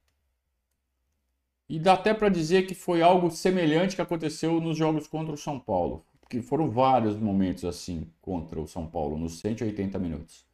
E 1.69 1.78
dá 1.78 1.93
até 1.95 2.14
para 2.14 2.31
dizer 2.31 2.66
que 2.66 2.75
foi 2.75 3.02
algo 3.02 3.31
semelhante 3.31 3.95
que 3.95 4.02
aconteceu 4.02 4.61
nos 4.61 4.76
jogos 4.76 5.07
contra 5.07 5.35
o 5.35 5.38
São 5.38 5.61
Paulo. 5.61 6.04
Porque 6.21 6.40
foram 6.40 6.71
vários 6.71 7.19
momentos 7.19 7.64
assim 7.64 8.11
contra 8.23 8.59
o 8.61 8.66
São 8.66 8.87
Paulo, 8.87 9.19
nos 9.19 9.38
180 9.40 9.99
minutos. 9.99 10.47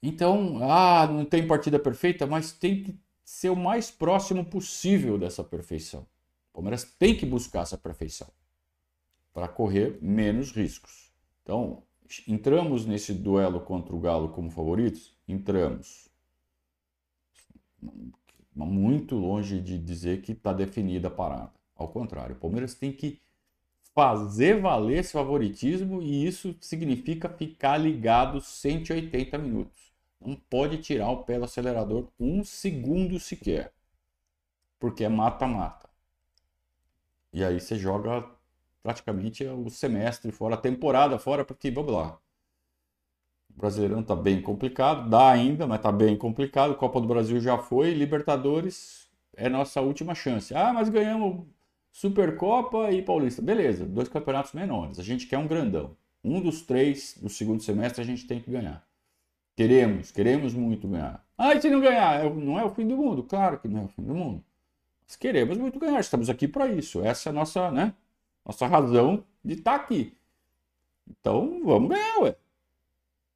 Então, 0.00 0.58
ah, 0.62 1.06
não 1.06 1.24
tem 1.24 1.46
partida 1.46 1.78
perfeita, 1.78 2.26
mas 2.26 2.52
tem 2.52 2.82
que 2.84 3.03
ser 3.24 3.50
o 3.50 3.56
mais 3.56 3.90
próximo 3.90 4.44
possível 4.44 5.18
dessa 5.18 5.42
perfeição. 5.42 6.02
O 6.50 6.54
Palmeiras 6.54 6.84
tem 6.84 7.16
que 7.16 7.24
buscar 7.24 7.62
essa 7.62 7.78
perfeição 7.78 8.28
para 9.32 9.48
correr 9.48 9.98
menos 10.00 10.52
riscos. 10.52 11.12
Então, 11.42 11.82
entramos 12.28 12.86
nesse 12.86 13.12
duelo 13.12 13.60
contra 13.60 13.94
o 13.94 14.00
Galo 14.00 14.28
como 14.28 14.50
favoritos? 14.50 15.16
Entramos. 15.26 16.08
muito 18.54 19.16
longe 19.16 19.60
de 19.60 19.76
dizer 19.76 20.22
que 20.22 20.32
está 20.32 20.52
definida 20.52 21.08
a 21.08 21.10
parada. 21.10 21.52
Ao 21.74 21.88
contrário, 21.88 22.36
o 22.36 22.38
Palmeiras 22.38 22.74
tem 22.74 22.92
que 22.92 23.20
fazer 23.94 24.60
valer 24.60 24.98
esse 24.98 25.12
favoritismo 25.12 26.00
e 26.02 26.26
isso 26.26 26.54
significa 26.60 27.28
ficar 27.28 27.78
ligado 27.78 28.40
180 28.40 29.38
minutos. 29.38 29.93
Não 30.24 30.36
pode 30.36 30.78
tirar 30.78 31.10
o 31.10 31.24
pé 31.24 31.38
do 31.38 31.44
acelerador 31.44 32.08
um 32.18 32.42
segundo 32.42 33.18
sequer, 33.20 33.72
porque 34.78 35.04
é 35.04 35.08
mata-mata. 35.08 35.88
E 37.32 37.44
aí 37.44 37.60
você 37.60 37.76
joga 37.76 38.24
praticamente 38.82 39.44
o 39.44 39.68
semestre 39.68 40.30
fora, 40.32 40.54
a 40.54 40.58
temporada 40.58 41.18
fora, 41.18 41.44
porque 41.44 41.70
vamos 41.70 41.92
lá. 41.92 42.18
O 43.50 43.60
Brasileirão 43.60 44.02
tá 44.02 44.16
bem 44.16 44.40
complicado, 44.42 45.08
dá 45.08 45.30
ainda, 45.30 45.66
mas 45.66 45.80
tá 45.80 45.92
bem 45.92 46.16
complicado. 46.16 46.74
Copa 46.76 47.00
do 47.00 47.06
Brasil 47.08 47.40
já 47.40 47.58
foi, 47.58 47.92
Libertadores 47.94 49.08
é 49.36 49.48
nossa 49.48 49.80
última 49.80 50.14
chance. 50.14 50.54
Ah, 50.54 50.72
mas 50.72 50.88
ganhamos 50.88 51.46
Supercopa 51.92 52.90
e 52.90 53.02
Paulista. 53.02 53.40
Beleza, 53.40 53.84
dois 53.86 54.08
campeonatos 54.08 54.52
menores. 54.52 54.98
A 54.98 55.02
gente 55.02 55.26
quer 55.26 55.38
um 55.38 55.46
grandão. 55.46 55.96
Um 56.22 56.40
dos 56.40 56.62
três 56.62 57.16
do 57.20 57.28
segundo 57.28 57.62
semestre 57.62 58.02
a 58.02 58.04
gente 58.04 58.26
tem 58.26 58.40
que 58.40 58.50
ganhar. 58.50 58.86
Queremos, 59.56 60.10
queremos 60.10 60.54
muito 60.54 60.88
ganhar. 60.88 61.24
Ah, 61.36 61.54
e 61.54 61.60
se 61.60 61.70
não 61.70 61.80
ganhar? 61.80 62.24
É 62.24 62.30
não 62.30 62.58
é 62.58 62.64
o 62.64 62.70
fim 62.70 62.86
do 62.86 62.96
mundo? 62.96 63.22
Claro 63.22 63.58
que 63.58 63.68
não 63.68 63.82
é 63.82 63.84
o 63.84 63.88
fim 63.88 64.02
do 64.02 64.14
mundo. 64.14 64.44
Mas 65.06 65.16
queremos 65.16 65.56
muito 65.58 65.78
ganhar, 65.78 66.00
estamos 66.00 66.28
aqui 66.28 66.48
para 66.48 66.66
isso. 66.68 67.04
Essa 67.04 67.28
é 67.28 67.30
a 67.30 67.32
nossa, 67.32 67.70
né, 67.70 67.94
nossa 68.44 68.66
razão 68.66 69.24
de 69.44 69.54
estar 69.54 69.78
tá 69.78 69.84
aqui. 69.84 70.16
Então, 71.08 71.62
vamos 71.64 71.90
ganhar, 71.90 72.18
ué. 72.22 72.36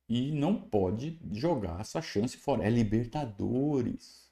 E 0.09 0.33
não 0.33 0.55
pode 0.55 1.19
jogar 1.33 1.81
essa 1.81 2.01
chance 2.01 2.37
fora. 2.37 2.65
É 2.65 2.71
Libertadores. 2.71 4.31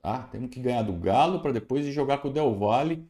Tá? 0.00 0.22
Temos 0.24 0.50
que 0.50 0.60
ganhar 0.60 0.82
do 0.82 0.92
Galo 0.92 1.40
para 1.40 1.52
depois 1.52 1.84
jogar 1.86 2.18
com 2.18 2.28
o 2.28 2.32
Del 2.32 2.54
Valle 2.54 3.08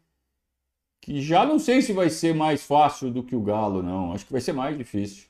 que 1.07 1.21
já 1.23 1.47
não 1.47 1.59
sei 1.59 1.83
se 1.83 1.93
vai 1.93 2.11
ser 2.11 2.35
mais 2.35 2.65
fácil 2.65 3.13
do 3.13 3.23
que 3.23 3.37
o 3.37 3.41
Galo, 3.41 3.81
não. 3.81 4.13
Acho 4.13 4.27
que 4.27 4.33
vai 4.33 4.41
ser 4.41 4.53
mais 4.53 4.77
difícil. 4.77 5.29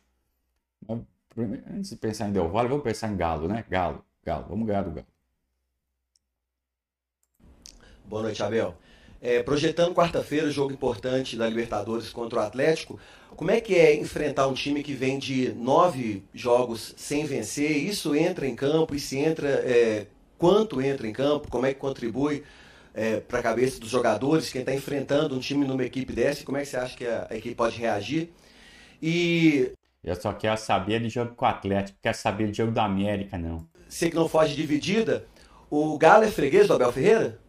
Antes 1.36 1.90
de 1.90 1.96
pensar 1.96 2.28
em 2.28 2.32
Del 2.32 2.48
Valle, 2.48 2.68
vamos 2.68 2.82
pensar 2.82 3.08
em 3.08 3.16
Galo, 3.16 3.46
né? 3.46 3.64
Galo, 3.68 4.04
Galo. 4.24 4.46
Vamos 4.48 4.66
ganhar 4.66 4.82
do 4.82 4.90
Galo. 4.90 5.06
Boa 8.04 8.22
noite, 8.22 8.42
Abel. 8.42 8.74
É, 9.20 9.42
projetando 9.42 9.94
quarta-feira, 9.94 10.50
jogo 10.50 10.72
importante 10.72 11.36
da 11.36 11.48
Libertadores 11.48 12.10
contra 12.10 12.38
o 12.38 12.42
Atlético, 12.42 12.98
como 13.30 13.50
é 13.50 13.60
que 13.60 13.74
é 13.74 13.94
enfrentar 13.94 14.46
um 14.46 14.54
time 14.54 14.82
que 14.82 14.94
vem 14.94 15.18
de 15.18 15.52
nove 15.52 16.22
jogos 16.32 16.94
sem 16.96 17.24
vencer? 17.24 17.70
Isso 17.76 18.14
entra 18.14 18.46
em 18.46 18.54
campo 18.54 18.94
e 18.94 19.00
se 19.00 19.18
entra, 19.18 19.48
é, 19.48 20.06
quanto 20.38 20.80
entra 20.80 21.06
em 21.06 21.12
campo? 21.12 21.48
Como 21.50 21.66
é 21.66 21.74
que 21.74 21.80
contribui? 21.80 22.44
é, 22.96 23.20
para 23.20 23.40
a 23.40 23.42
cabeça 23.42 23.78
dos 23.78 23.90
jogadores, 23.90 24.50
quem 24.50 24.62
está 24.62 24.74
enfrentando 24.74 25.36
um 25.36 25.38
time 25.38 25.66
numa 25.66 25.84
equipe 25.84 26.14
dessa, 26.14 26.42
como 26.44 26.56
é 26.56 26.62
que 26.62 26.68
você 26.68 26.78
acha 26.78 26.96
que 26.96 27.06
a, 27.06 27.26
a 27.30 27.36
equipe 27.36 27.54
pode 27.54 27.78
reagir? 27.78 28.30
E. 29.02 29.70
Eu 30.02 30.14
só 30.14 30.32
quero 30.32 30.56
saber 30.56 31.00
de 31.00 31.08
jogo 31.08 31.34
com 31.34 31.44
o 31.44 31.48
Atlético, 31.48 31.98
quero 32.00 32.16
saber 32.16 32.50
de 32.50 32.58
jogo 32.58 32.72
da 32.72 32.84
América, 32.84 33.36
não. 33.36 33.68
Sei 33.88 34.10
que 34.10 34.16
não 34.16 34.28
foge 34.28 34.54
dividida. 34.54 35.26
O 35.68 35.98
Galo 35.98 36.24
é 36.24 36.30
freguês 36.30 36.68
do 36.68 36.74
Abel 36.74 36.92
Ferreira? 36.92 37.40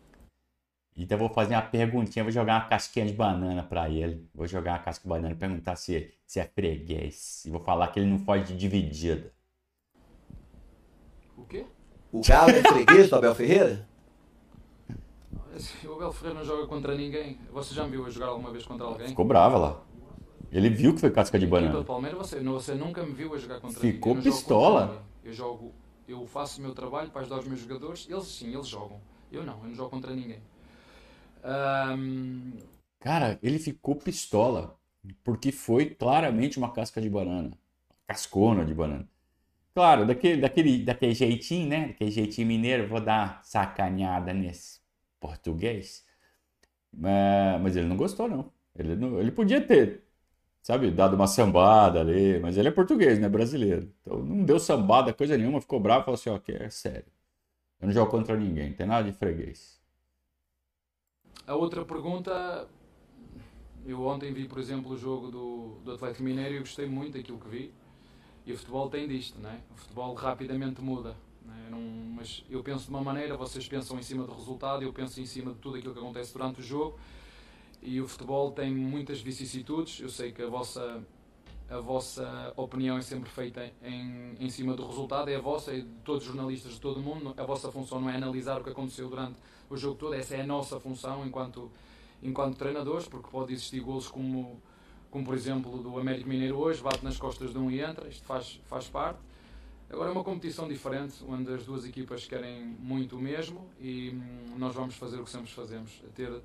Então 0.95 1.15
eu 1.15 1.19
vou 1.19 1.29
fazer 1.29 1.53
uma 1.53 1.61
perguntinha, 1.61 2.23
vou 2.23 2.31
jogar 2.31 2.55
uma 2.55 2.67
casquinha 2.67 3.05
de 3.05 3.13
banana 3.13 3.61
para 3.61 3.87
ele. 3.87 4.27
Vou 4.33 4.47
jogar 4.47 4.73
uma 4.73 4.79
casca 4.79 5.03
de 5.03 5.09
banana 5.09 5.33
e 5.33 5.37
perguntar 5.37 5.75
se, 5.75 6.11
se 6.25 6.39
é 6.39 6.45
freguês. 6.45 7.45
E 7.45 7.51
vou 7.51 7.59
falar 7.59 7.89
que 7.89 7.99
ele 7.99 8.09
não 8.09 8.17
foge 8.17 8.45
de 8.45 8.57
dividida. 8.57 9.31
O 11.37 11.45
quê? 11.45 11.65
O 12.11 12.21
Galo 12.27 12.49
é 12.49 12.63
freguês 12.63 13.09
do 13.09 13.15
Abel 13.15 13.35
Ferreira? 13.35 13.87
O 15.85 15.93
Abel 15.93 16.11
Ferreira 16.11 16.39
não 16.39 16.45
joga 16.45 16.65
contra 16.65 16.95
ninguém. 16.95 17.39
Você 17.51 17.75
já 17.75 17.83
me 17.83 17.91
viu 17.91 18.09
jogar 18.09 18.27
alguma 18.27 18.51
vez 18.51 18.65
contra 18.65 18.87
alguém? 18.87 19.09
Ficou 19.09 19.25
brava 19.25 19.57
lá. 19.57 19.81
Ele 20.51 20.69
viu 20.69 20.93
que 20.93 21.01
foi 21.01 21.11
casca 21.11 21.37
de 21.37 21.45
banana. 21.45 21.83
Palmeiras, 21.83 22.17
você, 22.17 22.39
você 22.39 22.73
nunca 22.73 23.03
me 23.03 23.13
viu 23.13 23.33
a 23.33 23.37
jogar 23.37 23.59
contra 23.59 23.79
Ficou 23.79 24.15
ninguém. 24.15 24.31
Pistola. 24.31 25.05
Eu 25.23 25.33
jogo, 25.33 25.73
eu 26.07 26.25
faço 26.25 26.59
o 26.59 26.63
meu 26.63 26.73
trabalho 26.73 27.09
para 27.09 27.21
ajudar 27.21 27.39
os 27.39 27.47
meus 27.47 27.59
jogadores. 27.59 28.07
Eles 28.09 28.25
sim, 28.25 28.53
eles 28.53 28.67
jogam. 28.67 28.99
Eu 29.31 29.43
não, 29.43 29.57
eu 29.61 29.69
não 29.69 29.75
jogo 29.75 29.89
contra 29.89 30.13
ninguém. 30.15 30.39
Um... 31.43 32.53
Cara, 32.99 33.37
ele 33.43 33.59
ficou 33.59 33.95
pistola. 33.95 34.77
Porque 35.23 35.51
foi 35.51 35.89
claramente 35.91 36.57
uma 36.57 36.71
casca 36.71 37.01
de 37.01 37.09
banana. 37.09 37.51
Cascona 38.07 38.65
de 38.65 38.73
banana. 38.73 39.07
Claro, 39.73 40.05
daquele, 40.07 40.41
daquele, 40.41 40.83
daquele 40.83 41.13
jeitinho, 41.13 41.67
né? 41.67 41.87
Daquele 41.87 42.09
jeitinho 42.09 42.47
mineiro, 42.47 42.87
vou 42.87 42.99
dar 42.99 43.41
sacaneada 43.43 44.33
nesse 44.33 44.79
português. 45.19 46.05
É, 47.03 47.59
mas 47.61 47.75
ele 47.75 47.87
não 47.87 47.95
gostou, 47.95 48.27
não. 48.27 48.51
Ele, 48.75 48.95
não, 48.95 49.19
ele 49.19 49.31
podia 49.31 49.61
ter, 49.61 50.03
sabe, 50.67 50.91
dado 50.91 51.15
uma 51.15 51.27
sambada 51.27 52.01
ali, 52.01 52.41
mas 52.41 52.57
ele 52.57 52.67
é 52.67 52.71
português, 52.71 53.17
né? 53.19 53.29
Brasileiro. 53.29 53.89
Então 54.01 54.21
não 54.21 54.43
deu 54.43 54.59
sambada, 54.59 55.13
coisa 55.13 55.37
nenhuma, 55.37 55.61
ficou 55.61 55.79
bravo 55.79 56.03
falou 56.03 56.15
assim: 56.15 56.29
ó, 56.29 56.37
que 56.37 56.51
é 56.51 56.69
sério. 56.69 57.05
Eu 57.79 57.87
não 57.87 57.93
jogo 57.93 58.11
contra 58.11 58.35
ninguém, 58.35 58.73
tem 58.73 58.85
nada 58.85 59.09
de 59.09 59.17
freguês. 59.17 59.79
A 61.47 61.55
outra 61.55 61.85
pergunta. 61.85 62.67
Eu 63.85 64.01
ontem 64.01 64.33
vi, 64.33 64.45
por 64.45 64.59
exemplo, 64.59 64.91
o 64.91 64.97
jogo 64.97 65.31
do, 65.31 65.79
do 65.85 65.93
Atlético 65.93 66.23
Mineiro 66.23 66.55
e 66.55 66.59
gostei 66.59 66.85
muito 66.85 67.13
daquilo 67.13 67.39
que 67.39 67.47
vi. 67.47 67.73
E 68.45 68.51
o 68.51 68.57
futebol 68.57 68.89
tem 68.89 69.07
disto, 69.07 69.39
né? 69.39 69.61
O 69.73 69.77
futebol 69.77 70.13
rapidamente 70.15 70.81
muda. 70.81 71.15
Né? 71.45 71.67
Não, 71.71 71.79
mas 72.13 72.43
eu 72.49 72.61
penso 72.61 72.83
de 72.83 72.89
uma 72.89 73.01
maneira, 73.01 73.37
vocês 73.37 73.65
pensam 73.69 73.97
em 73.97 74.03
cima 74.03 74.25
do 74.25 74.33
resultado, 74.33 74.83
eu 74.83 74.91
penso 74.91 75.21
em 75.21 75.25
cima 75.25 75.53
de 75.53 75.59
tudo 75.59 75.77
aquilo 75.77 75.93
que 75.93 75.99
acontece 75.99 76.33
durante 76.33 76.59
o 76.59 76.63
jogo. 76.63 76.99
E 77.81 78.01
o 78.01 78.07
futebol 78.07 78.51
tem 78.51 78.73
muitas 78.73 79.21
vicissitudes. 79.21 79.99
Eu 79.99 80.09
sei 80.09 80.31
que 80.31 80.41
a 80.41 80.47
vossa, 80.47 81.03
a 81.69 81.79
vossa 81.79 82.53
opinião 82.55 82.97
é 82.97 83.01
sempre 83.01 83.29
feita 83.29 83.71
em, 83.83 84.35
em 84.39 84.49
cima 84.49 84.73
do 84.73 84.85
resultado, 84.85 85.29
é 85.29 85.35
a 85.35 85.41
vossa 85.41 85.73
e 85.73 85.81
de 85.81 85.89
todos 86.03 86.23
os 86.23 86.27
jornalistas 86.27 86.73
de 86.73 86.81
todo 86.81 86.99
o 86.99 87.03
mundo. 87.03 87.33
A 87.37 87.43
vossa 87.43 87.71
função 87.71 88.01
não 88.01 88.09
é 88.09 88.15
analisar 88.15 88.59
o 88.59 88.63
que 88.63 88.69
aconteceu 88.69 89.09
durante 89.09 89.37
o 89.69 89.77
jogo 89.77 89.95
todo, 89.95 90.13
essa 90.13 90.35
é 90.35 90.41
a 90.41 90.45
nossa 90.45 90.79
função 90.79 91.25
enquanto, 91.25 91.71
enquanto 92.21 92.57
treinadores, 92.57 93.07
porque 93.07 93.29
pode 93.29 93.53
existir 93.53 93.81
gols 93.81 94.07
como, 94.07 94.61
como 95.11 95.25
por 95.25 95.35
exemplo 95.35 95.77
do 95.81 95.99
Américo 95.99 96.29
Mineiro 96.29 96.57
hoje, 96.57 96.81
bate 96.81 97.03
nas 97.03 97.17
costas 97.17 97.51
de 97.51 97.57
um 97.57 97.69
e 97.69 97.81
entra, 97.81 98.07
isto 98.07 98.25
faz, 98.25 98.59
faz 98.65 98.87
parte. 98.87 99.19
Agora 99.89 100.09
é 100.09 100.11
uma 100.11 100.23
competição 100.23 100.67
diferente, 100.67 101.15
onde 101.27 101.53
as 101.53 101.65
duas 101.65 101.85
equipas 101.85 102.25
querem 102.25 102.65
muito 102.79 103.15
o 103.15 103.19
mesmo 103.19 103.69
e 103.79 104.09
hum, 104.09 104.57
nós 104.57 104.75
vamos 104.75 104.95
fazer 104.95 105.17
o 105.17 105.23
que 105.23 105.29
sempre 105.29 105.49
fazemos, 105.49 106.01
ter 106.13 106.41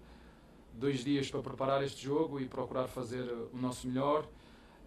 dois 0.75 1.05
dias 1.05 1.31
para 1.31 1.41
preparar 1.41 1.83
este 1.83 2.05
jogo 2.05 2.41
e 2.41 2.47
procurar 2.47 2.88
fazer 2.88 3.23
o 3.52 3.57
nosso 3.57 3.87
melhor, 3.87 4.26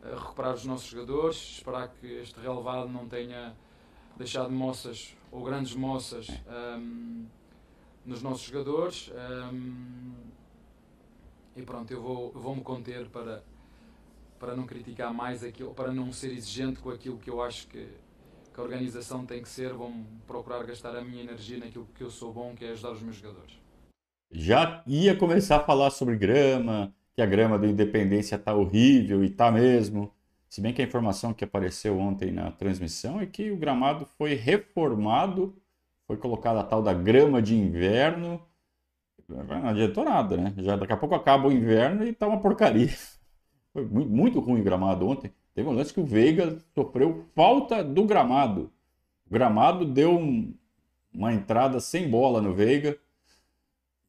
eh, 0.04 0.14
recuperar 0.14 0.54
os 0.54 0.66
nossos 0.66 0.88
jogadores, 0.88 1.38
esperar 1.38 1.90
que 1.90 2.08
este 2.08 2.40
relevado 2.40 2.90
não 2.90 3.08
tenha 3.08 3.56
deixado 4.18 4.52
moças 4.52 5.16
ou 5.32 5.44
grandes 5.44 5.76
moças 5.76 6.28
um, 6.78 7.26
nos 8.06 8.22
nossos 8.22 8.46
jogadores. 8.46 9.12
Um, 9.54 10.14
e 11.56 11.62
pronto, 11.62 11.92
eu 11.92 12.02
vou, 12.02 12.32
vou 12.32 12.56
me 12.56 12.62
conter 12.62 13.08
para, 13.10 13.44
para 14.40 14.56
não 14.56 14.66
criticar 14.66 15.14
mais 15.14 15.44
aquilo, 15.44 15.74
para 15.74 15.92
não 15.92 16.12
ser 16.12 16.32
exigente 16.32 16.80
com 16.80 16.90
aquilo 16.90 17.18
que 17.18 17.30
eu 17.30 17.42
acho 17.42 17.68
que 17.68 17.88
que 18.56 18.62
a 18.62 18.64
organização 18.64 19.26
tem 19.26 19.42
que 19.42 19.50
ser, 19.50 19.74
vou 19.74 19.94
procurar 20.26 20.64
gastar 20.64 20.96
a 20.96 21.02
minha 21.02 21.22
energia 21.22 21.58
naquilo 21.58 21.86
que 21.94 22.02
eu 22.02 22.10
sou 22.10 22.32
bom, 22.32 22.56
que 22.56 22.64
é 22.64 22.72
ajudar 22.72 22.92
os 22.92 23.02
meus 23.02 23.18
jogadores. 23.18 23.60
Já 24.38 24.84
ia 24.86 25.16
começar 25.16 25.56
a 25.56 25.64
falar 25.64 25.90
sobre 25.92 26.18
grama, 26.18 26.94
que 27.14 27.22
a 27.22 27.26
grama 27.26 27.58
do 27.58 27.66
Independência 27.66 28.38
tá 28.38 28.54
horrível 28.54 29.24
e 29.24 29.30
tá 29.30 29.50
mesmo. 29.50 30.12
Se 30.50 30.60
bem 30.60 30.74
que 30.74 30.82
a 30.82 30.86
informação 30.86 31.34
que 31.34 31.46
apareceu 31.46 31.98
ontem 31.98 32.34
na 32.34 32.52
transmissão 32.52 33.22
é 33.22 33.26
que 33.26 33.50
o 33.50 33.56
gramado 33.56 34.06
foi 34.18 34.34
reformado, 34.34 35.56
foi 36.06 36.18
colocada 36.18 36.60
a 36.60 36.64
tal 36.64 36.84
da 36.84 36.94
grama 36.94 37.42
de 37.42 37.56
inverno. 37.56 38.42
Não 39.30 39.70
adiantou 39.70 40.04
nada, 40.04 40.36
né? 40.36 40.54
Já 40.58 40.76
daqui 40.76 40.92
a 40.92 40.98
pouco 40.98 41.16
acaba 41.16 41.48
o 41.48 41.52
inverno 41.54 42.06
e 42.06 42.12
tá 42.12 42.28
uma 42.28 42.42
porcaria. 42.42 42.94
Foi 43.72 43.86
muito 43.86 44.40
ruim 44.40 44.60
o 44.60 44.64
gramado 44.64 45.08
ontem. 45.08 45.32
Teve 45.54 45.68
um 45.68 45.74
lance 45.74 45.94
que 45.94 46.00
o 46.00 46.06
Veiga 46.06 46.58
sofreu 46.74 47.26
falta 47.34 47.84
do 47.84 48.04
gramado. 48.04 48.70
O 49.26 49.34
gramado 49.34 49.86
deu 49.86 50.12
um, 50.12 50.54
uma 51.14 51.34
entrada 51.34 51.80
sem 51.80 52.10
bola 52.10 52.42
no 52.42 52.54
Veiga 52.54 52.98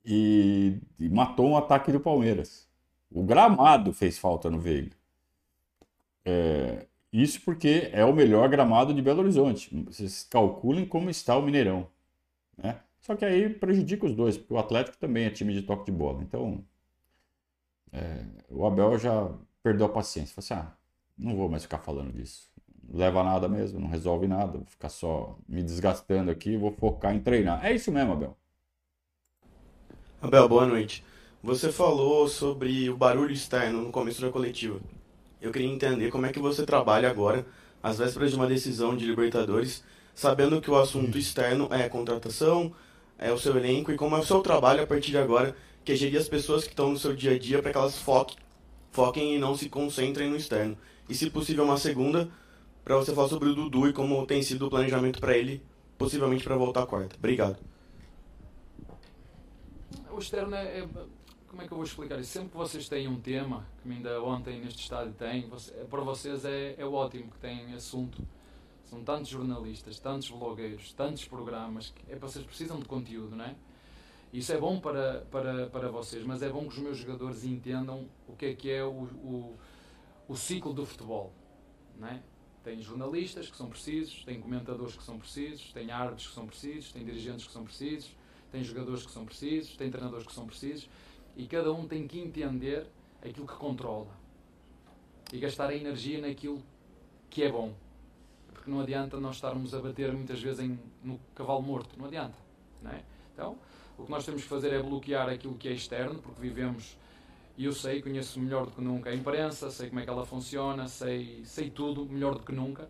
e, 0.06 0.78
e, 0.98 1.08
matou 1.08 1.48
um 1.48 1.56
ataque 1.56 1.90
do 1.90 1.98
Palmeiras. 1.98 2.68
O 3.10 3.24
gramado 3.24 3.92
fez 3.92 4.18
falta 4.18 4.48
no 4.48 4.60
Veiga. 4.60 4.96
É, 6.24 6.86
isso 7.12 7.40
porque 7.42 7.90
é 7.92 8.04
o 8.04 8.12
melhor 8.12 8.48
gramado 8.48 8.94
de 8.94 9.02
Belo 9.02 9.20
Horizonte. 9.20 9.74
Vocês 9.84 10.22
calculem 10.22 10.86
como 10.86 11.10
está 11.10 11.36
o 11.36 11.42
Mineirão. 11.42 11.88
Né? 12.56 12.78
Só 13.00 13.16
que 13.16 13.24
aí 13.24 13.48
prejudica 13.48 14.06
os 14.06 14.14
dois, 14.14 14.36
porque 14.36 14.54
o 14.54 14.58
Atlético 14.58 14.96
também 14.98 15.24
é 15.24 15.30
time 15.30 15.52
de 15.52 15.62
toque 15.62 15.86
de 15.86 15.92
bola. 15.92 16.22
Então, 16.22 16.64
é, 17.92 18.24
o 18.48 18.66
Abel 18.66 18.98
já 18.98 19.30
perdeu 19.62 19.86
a 19.86 19.88
paciência. 19.88 20.34
Falou 20.34 20.60
assim, 20.60 20.68
ah, 20.68 20.76
não 21.18 21.36
vou 21.36 21.48
mais 21.48 21.62
ficar 21.62 21.78
falando 21.78 22.12
disso. 22.12 22.50
Não 22.88 22.98
leva 22.98 23.22
nada 23.24 23.48
mesmo, 23.48 23.80
não 23.80 23.88
resolve 23.88 24.28
nada. 24.28 24.58
Vou 24.58 24.66
ficar 24.66 24.88
só 24.88 25.36
me 25.48 25.62
desgastando 25.62 26.30
aqui, 26.30 26.56
vou 26.56 26.72
focar 26.72 27.14
em 27.14 27.20
treinar. 27.20 27.64
É 27.64 27.72
isso 27.72 27.90
mesmo, 27.90 28.12
Abel. 28.12 28.36
Abel, 30.26 30.48
boa 30.48 30.66
noite. 30.66 31.04
Você 31.40 31.70
falou 31.70 32.26
sobre 32.26 32.90
o 32.90 32.96
barulho 32.96 33.32
externo 33.32 33.80
no 33.80 33.92
começo 33.92 34.20
da 34.20 34.28
coletiva. 34.28 34.80
Eu 35.40 35.52
queria 35.52 35.68
entender 35.68 36.10
como 36.10 36.26
é 36.26 36.32
que 36.32 36.40
você 36.40 36.66
trabalha 36.66 37.08
agora, 37.08 37.46
às 37.80 37.98
vésperas 37.98 38.30
de 38.30 38.36
uma 38.36 38.48
decisão 38.48 38.96
de 38.96 39.06
Libertadores, 39.06 39.84
sabendo 40.16 40.60
que 40.60 40.68
o 40.68 40.76
assunto 40.76 41.16
externo 41.16 41.68
é 41.70 41.88
contratação, 41.88 42.74
é 43.16 43.30
o 43.30 43.38
seu 43.38 43.56
elenco 43.56 43.92
e 43.92 43.96
como 43.96 44.16
é 44.16 44.18
o 44.18 44.24
seu 44.24 44.40
trabalho 44.40 44.82
a 44.82 44.86
partir 44.86 45.12
de 45.12 45.18
agora, 45.18 45.54
que 45.84 45.92
é 45.92 45.94
gerir 45.94 46.18
as 46.18 46.28
pessoas 46.28 46.64
que 46.64 46.70
estão 46.70 46.90
no 46.90 46.98
seu 46.98 47.14
dia 47.14 47.36
a 47.36 47.38
dia 47.38 47.62
para 47.62 47.70
que 47.70 47.78
elas 47.78 47.96
foquem, 47.96 48.36
foquem 48.90 49.36
e 49.36 49.38
não 49.38 49.56
se 49.56 49.68
concentrem 49.68 50.28
no 50.28 50.36
externo. 50.36 50.76
E 51.08 51.14
se 51.14 51.30
possível 51.30 51.62
uma 51.62 51.76
segunda, 51.76 52.28
para 52.84 52.96
você 52.96 53.14
falar 53.14 53.28
sobre 53.28 53.48
o 53.48 53.54
Dudu 53.54 53.88
e 53.88 53.92
como 53.92 54.26
tem 54.26 54.42
sido 54.42 54.66
o 54.66 54.70
planejamento 54.70 55.20
para 55.20 55.38
ele, 55.38 55.62
possivelmente 55.96 56.42
para 56.42 56.56
voltar 56.56 56.84
quarta. 56.84 57.14
Obrigado. 57.16 57.75
O 60.16 60.18
externo 60.18 60.56
é, 60.56 60.78
é, 60.78 60.88
Como 61.46 61.60
é 61.60 61.66
que 61.66 61.72
eu 61.74 61.76
vou 61.76 61.84
explicar 61.84 62.18
isso? 62.18 62.30
Sempre 62.30 62.48
que 62.48 62.56
vocês 62.56 62.88
têm 62.88 63.06
um 63.06 63.20
tema, 63.20 63.66
que 63.82 63.90
ainda 63.90 64.22
ontem 64.22 64.58
neste 64.58 64.80
estádio 64.80 65.12
tem, 65.12 65.46
você, 65.46 65.70
para 65.90 66.00
vocês 66.00 66.42
é, 66.46 66.74
é 66.78 66.86
ótimo 66.86 67.30
que 67.30 67.38
têm 67.38 67.74
assunto. 67.74 68.26
São 68.84 69.04
tantos 69.04 69.28
jornalistas, 69.28 69.98
tantos 69.98 70.30
blogueiros, 70.30 70.94
tantos 70.94 71.26
programas, 71.26 71.90
que 71.90 72.10
é, 72.10 72.16
vocês 72.16 72.42
precisam 72.46 72.78
de 72.78 72.86
conteúdo, 72.86 73.36
não 73.36 73.44
é? 73.44 73.54
Isso 74.32 74.50
é 74.54 74.56
bom 74.56 74.80
para, 74.80 75.26
para, 75.30 75.66
para 75.66 75.90
vocês, 75.90 76.24
mas 76.24 76.40
é 76.40 76.48
bom 76.48 76.62
que 76.62 76.76
os 76.76 76.78
meus 76.78 76.96
jogadores 76.96 77.44
entendam 77.44 78.08
o 78.26 78.34
que 78.34 78.46
é 78.46 78.54
que 78.54 78.70
é 78.70 78.82
o, 78.82 79.02
o, 79.22 79.54
o 80.28 80.34
ciclo 80.34 80.72
do 80.72 80.86
futebol. 80.86 81.30
Não 81.98 82.08
é? 82.08 82.22
Tem 82.64 82.80
jornalistas 82.80 83.50
que 83.50 83.56
são 83.56 83.68
precisos, 83.68 84.24
tem 84.24 84.40
comentadores 84.40 84.96
que 84.96 85.02
são 85.02 85.18
precisos, 85.18 85.74
tem 85.74 85.90
árbitros 85.90 86.28
que 86.28 86.34
são 86.34 86.46
precisos, 86.46 86.90
tem 86.90 87.04
dirigentes 87.04 87.46
que 87.46 87.52
são 87.52 87.64
precisos, 87.64 88.16
tem 88.56 88.64
jogadores 88.64 89.04
que 89.04 89.12
são 89.12 89.26
precisos, 89.26 89.76
tem 89.76 89.90
treinadores 89.90 90.26
que 90.26 90.32
são 90.32 90.46
precisos 90.46 90.88
e 91.36 91.46
cada 91.46 91.70
um 91.70 91.86
tem 91.86 92.08
que 92.08 92.18
entender 92.18 92.86
aquilo 93.22 93.46
que 93.46 93.54
controla 93.54 94.08
e 95.30 95.38
gastar 95.38 95.68
a 95.68 95.74
energia 95.74 96.22
naquilo 96.22 96.62
que 97.28 97.42
é 97.42 97.52
bom. 97.52 97.74
Porque 98.50 98.70
não 98.70 98.80
adianta 98.80 99.20
nós 99.20 99.34
estarmos 99.34 99.74
a 99.74 99.78
bater 99.80 100.10
muitas 100.10 100.40
vezes 100.40 100.60
em, 100.60 100.78
no 101.04 101.20
cavalo 101.34 101.60
morto, 101.60 101.98
não 101.98 102.06
adianta. 102.06 102.38
Não 102.82 102.90
é? 102.90 103.02
Então, 103.34 103.58
o 103.98 104.04
que 104.04 104.10
nós 104.10 104.24
temos 104.24 104.42
que 104.42 104.48
fazer 104.48 104.72
é 104.72 104.82
bloquear 104.82 105.28
aquilo 105.28 105.54
que 105.54 105.68
é 105.68 105.72
externo, 105.72 106.18
porque 106.20 106.40
vivemos, 106.40 106.96
e 107.58 107.66
eu 107.66 107.72
sei, 107.72 108.00
conheço 108.00 108.40
melhor 108.40 108.64
do 108.64 108.72
que 108.72 108.80
nunca 108.80 109.10
a 109.10 109.14
imprensa, 109.14 109.70
sei 109.70 109.90
como 109.90 110.00
é 110.00 110.04
que 110.04 110.10
ela 110.10 110.24
funciona, 110.24 110.88
sei, 110.88 111.42
sei 111.44 111.68
tudo 111.68 112.06
melhor 112.06 112.36
do 112.36 112.42
que 112.42 112.52
nunca. 112.52 112.88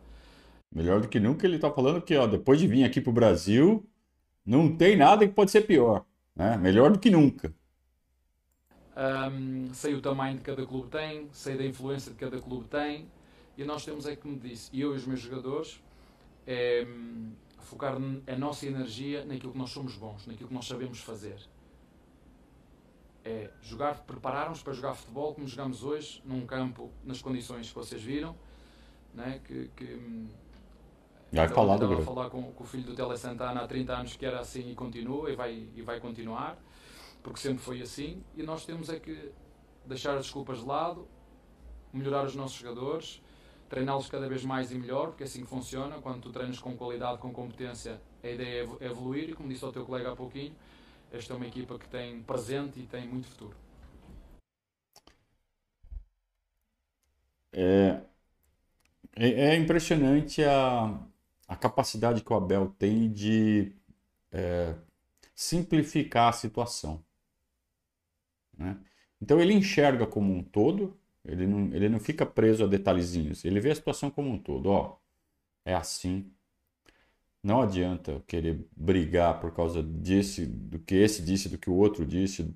Melhor 0.73 1.01
do 1.01 1.09
que 1.09 1.19
nunca, 1.19 1.45
ele 1.45 1.57
está 1.57 1.73
falando 1.73 2.03
que 2.03 2.17
ó, 2.17 2.29
depois 2.29 2.61
de 2.61 2.69
vir 2.69 2.85
aqui 2.85 3.01
para 3.01 3.11
o 3.11 3.15
Brasil, 3.15 3.85
não 4.47 4.75
tem 4.75 4.97
nada 4.97 5.27
que 5.27 5.35
pode 5.35 5.51
ser 5.51 5.63
pior. 5.63 6.05
Né? 6.35 6.57
Melhor 6.57 6.93
do 6.93 6.99
que 6.99 7.11
nunca. 7.11 7.53
Um, 8.97 9.75
sei 9.75 9.95
o 9.95 10.01
tamanho 10.01 10.39
que 10.39 10.45
cada 10.45 10.65
clube 10.65 10.89
tem, 10.89 11.29
sei 11.33 11.57
da 11.57 11.65
influência 11.65 12.13
que 12.13 12.19
cada 12.19 12.41
clube 12.41 12.67
tem, 12.69 13.07
e 13.57 13.65
nós 13.65 13.85
temos 13.85 14.07
é 14.07 14.15
que 14.15 14.27
me 14.27 14.39
disse, 14.39 14.71
eu 14.79 14.95
e 14.95 14.97
os 14.97 15.07
meus 15.07 15.21
jogadores, 15.21 15.83
é, 16.47 16.87
focar 17.61 17.97
a 17.97 18.37
nossa 18.37 18.67
energia 18.67 19.25
naquilo 19.25 19.53
que 19.53 19.59
nós 19.59 19.71
somos 19.71 19.97
bons, 19.97 20.27
naquilo 20.27 20.49
que 20.49 20.55
nós 20.55 20.67
sabemos 20.67 21.01
fazer. 21.01 21.37
É 23.25 23.51
jogar, 23.61 24.03
prepararmos 24.03 24.63
para 24.63 24.73
jogar 24.73 24.95
futebol 24.95 25.35
como 25.35 25.49
jogamos 25.49 25.83
hoje, 25.83 26.23
num 26.25 26.47
campo, 26.47 26.91
nas 27.05 27.21
condições 27.21 27.69
que 27.69 27.75
vocês 27.75 28.01
viram, 28.01 28.37
né? 29.13 29.41
que, 29.45 29.69
que 29.77 30.29
Vai 31.33 31.49
falar 31.49 31.75
estava 31.75 31.99
a 31.99 32.03
falar 32.03 32.31
com, 32.31 32.43
com, 32.53 32.65
o 32.65 32.67
filho 32.67 32.85
do 32.85 32.95
Tele 32.95 33.17
Santana 33.17 33.61
há 33.61 33.67
30 33.67 33.93
anos 33.93 34.17
que 34.17 34.25
era 34.25 34.41
assim 34.41 34.71
e 34.71 34.75
continua 34.75 35.31
e 35.31 35.37
vai, 35.37 35.69
e 35.75 35.83
vai 35.83 36.01
continuar, 36.01 36.57
porque 37.23 37.41
sempre 37.41 37.63
foi 37.63 37.83
assim, 37.83 38.23
e 38.37 38.43
nós 38.43 38.65
temos 38.65 38.89
é 38.89 38.99
que 38.99 39.33
deixar 39.85 40.15
as 40.15 40.25
desculpas 40.25 40.61
de 40.61 40.67
lado, 40.67 41.07
melhorar 41.93 42.25
os 42.25 42.35
nossos 42.35 42.57
jogadores, 42.57 43.21
treiná-los 43.69 44.09
cada 44.09 44.29
vez 44.29 44.45
mais 44.45 44.71
e 44.71 44.77
melhor, 44.77 45.09
porque 45.09 45.25
é 45.25 45.27
assim 45.27 45.43
que 45.43 45.49
funciona. 45.49 45.97
Quando 46.01 46.21
tu 46.23 46.31
treinas 46.31 46.59
com 46.59 46.77
qualidade, 46.77 47.19
com 47.19 47.33
competência, 47.33 48.01
a 48.23 48.29
ideia 48.29 48.69
é 48.81 48.87
evoluir. 48.87 49.31
E 49.31 49.35
como 49.35 49.49
disse 49.49 49.65
ao 49.65 49.73
teu 49.73 49.85
colega 49.85 50.13
há 50.13 50.17
pouquinho, 50.17 50.55
esta 51.13 51.33
é 51.33 51.37
uma 51.37 51.47
equipa 51.47 51.79
que 51.79 51.89
tem 51.89 52.23
presente 52.23 52.81
e 52.81 52.87
tem 52.87 53.07
muito 53.07 53.29
futuro. 53.29 53.57
É, 57.53 58.01
é, 59.15 59.29
é 59.29 59.57
impressionante 59.57 60.45
a, 60.45 60.99
a 61.47 61.57
capacidade 61.57 62.23
que 62.23 62.33
o 62.33 62.37
Abel 62.37 62.75
tem 62.79 63.11
de 63.13 63.73
é, 64.33 64.75
simplificar 65.35 66.29
a 66.29 66.33
situação. 66.33 67.05
Né? 68.57 68.79
Então 69.21 69.41
ele 69.41 69.55
enxerga 69.55 70.07
como 70.07 70.33
um 70.33 70.43
todo 70.43 70.99
ele 71.27 71.47
não, 71.47 71.75
ele 71.75 71.89
não 71.89 71.99
fica 71.99 72.25
preso 72.25 72.65
a 72.65 72.67
detalhezinhos. 72.67 73.45
Ele 73.45 73.61
vê 73.61 73.73
a 73.73 73.75
situação 73.75 74.11
como 74.11 74.31
um 74.31 74.39
todo. 74.39 74.67
Ó, 74.71 74.97
é 75.65 75.75
assim. 75.75 76.31
Não 77.43 77.63
adianta 77.63 78.23
querer 78.27 78.65
brigar 78.77 79.41
por 79.41 79.53
causa 79.53 79.83
desse, 79.83 80.47
do 80.47 80.79
que 80.79 80.95
esse 80.95 81.23
disse, 81.23 81.49
do 81.49 81.59
que 81.59 81.71
o 81.71 81.75
outro 81.75 82.07
disse, 82.07 82.55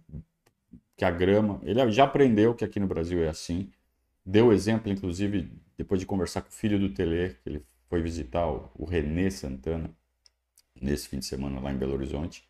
que 0.96 1.04
a 1.04 1.10
grama. 1.10 1.60
Ele 1.64 1.90
já 1.90 2.04
aprendeu 2.04 2.54
que 2.54 2.64
aqui 2.64 2.78
no 2.80 2.86
Brasil 2.86 3.22
é 3.22 3.28
assim. 3.28 3.70
Deu 4.24 4.52
exemplo, 4.52 4.90
inclusive, 4.90 5.52
depois 5.76 6.00
de 6.00 6.06
conversar 6.06 6.42
com 6.42 6.48
o 6.48 6.52
filho 6.52 6.78
do 6.78 6.90
Tele, 6.94 7.36
que 7.42 7.48
ele 7.48 7.66
foi 7.90 8.00
visitar 8.00 8.48
o, 8.48 8.84
Renê 8.84 9.30
Santana 9.30 9.90
nesse 10.80 11.08
fim 11.08 11.18
de 11.18 11.26
semana 11.26 11.60
lá 11.60 11.72
em 11.72 11.76
Belo 11.76 11.94
Horizonte. 11.94 12.48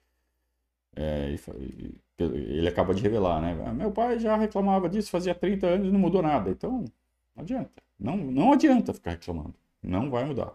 É, 0.94 1.34
e, 1.34 1.94
ele 2.18 2.68
acaba 2.68 2.94
de 2.94 3.02
revelar, 3.02 3.40
né? 3.40 3.64
Ah, 3.66 3.72
meu 3.72 3.90
pai 3.90 4.18
já 4.18 4.36
reclamava 4.36 4.88
disso 4.88 5.10
fazia 5.10 5.34
30 5.34 5.66
anos 5.66 5.88
e 5.88 5.90
não 5.90 5.98
mudou 5.98 6.20
nada. 6.20 6.50
Então, 6.50 6.84
não 7.34 7.42
adianta. 7.42 7.82
Não, 7.98 8.16
não 8.16 8.52
adianta 8.52 8.92
ficar 8.92 9.12
reclamando. 9.12 9.54
Não 9.82 10.10
vai 10.10 10.26
mudar. 10.26 10.54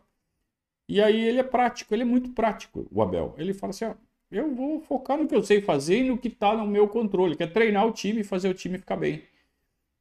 E 0.87 1.01
aí 1.01 1.19
ele 1.19 1.39
é 1.39 1.43
prático, 1.43 1.93
ele 1.95 2.03
é 2.03 2.05
muito 2.05 2.29
prático, 2.29 2.87
o 2.91 3.01
Abel. 3.01 3.33
Ele 3.37 3.55
fala 3.55 3.71
assim: 3.71 3.85
ó, 3.85 3.95
eu 4.31 4.53
vou 4.53 4.79
focar 4.79 5.17
no 5.17 5.27
que 5.27 5.35
eu 5.35 5.43
sei 5.43 5.61
fazer 5.61 6.05
e 6.05 6.09
no 6.09 6.17
que 6.17 6.27
está 6.27 6.55
no 6.55 6.67
meu 6.67 6.87
controle, 6.87 7.35
que 7.35 7.43
é 7.43 7.47
treinar 7.47 7.87
o 7.87 7.91
time 7.91 8.21
e 8.21 8.23
fazer 8.23 8.49
o 8.49 8.53
time 8.53 8.77
ficar 8.77 8.97
bem. 8.97 9.23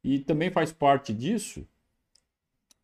E 0.03 0.19
também 0.19 0.51
faz 0.51 0.73
parte 0.73 1.15
disso 1.15 1.67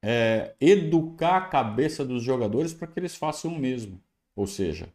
é, 0.02 0.54
educar 0.60 1.36
a 1.36 1.48
cabeça 1.48 2.04
dos 2.04 2.22
jogadores 2.22 2.72
para 2.72 2.86
que 2.86 2.98
eles 2.98 3.14
façam 3.14 3.52
o 3.52 3.58
mesmo. 3.58 4.00
Ou 4.34 4.46
seja, 4.46 4.92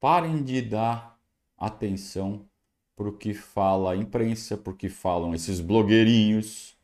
parem 0.00 0.42
de 0.42 0.60
dar 0.62 1.18
atenção 1.56 2.48
para 2.96 3.08
o 3.08 3.16
que 3.16 3.34
fala 3.34 3.92
a 3.92 3.96
imprensa, 3.96 4.56
para 4.56 4.72
o 4.72 4.76
que 4.76 4.88
falam 4.88 5.34
esses 5.34 5.60
blogueirinhos, 5.60 6.76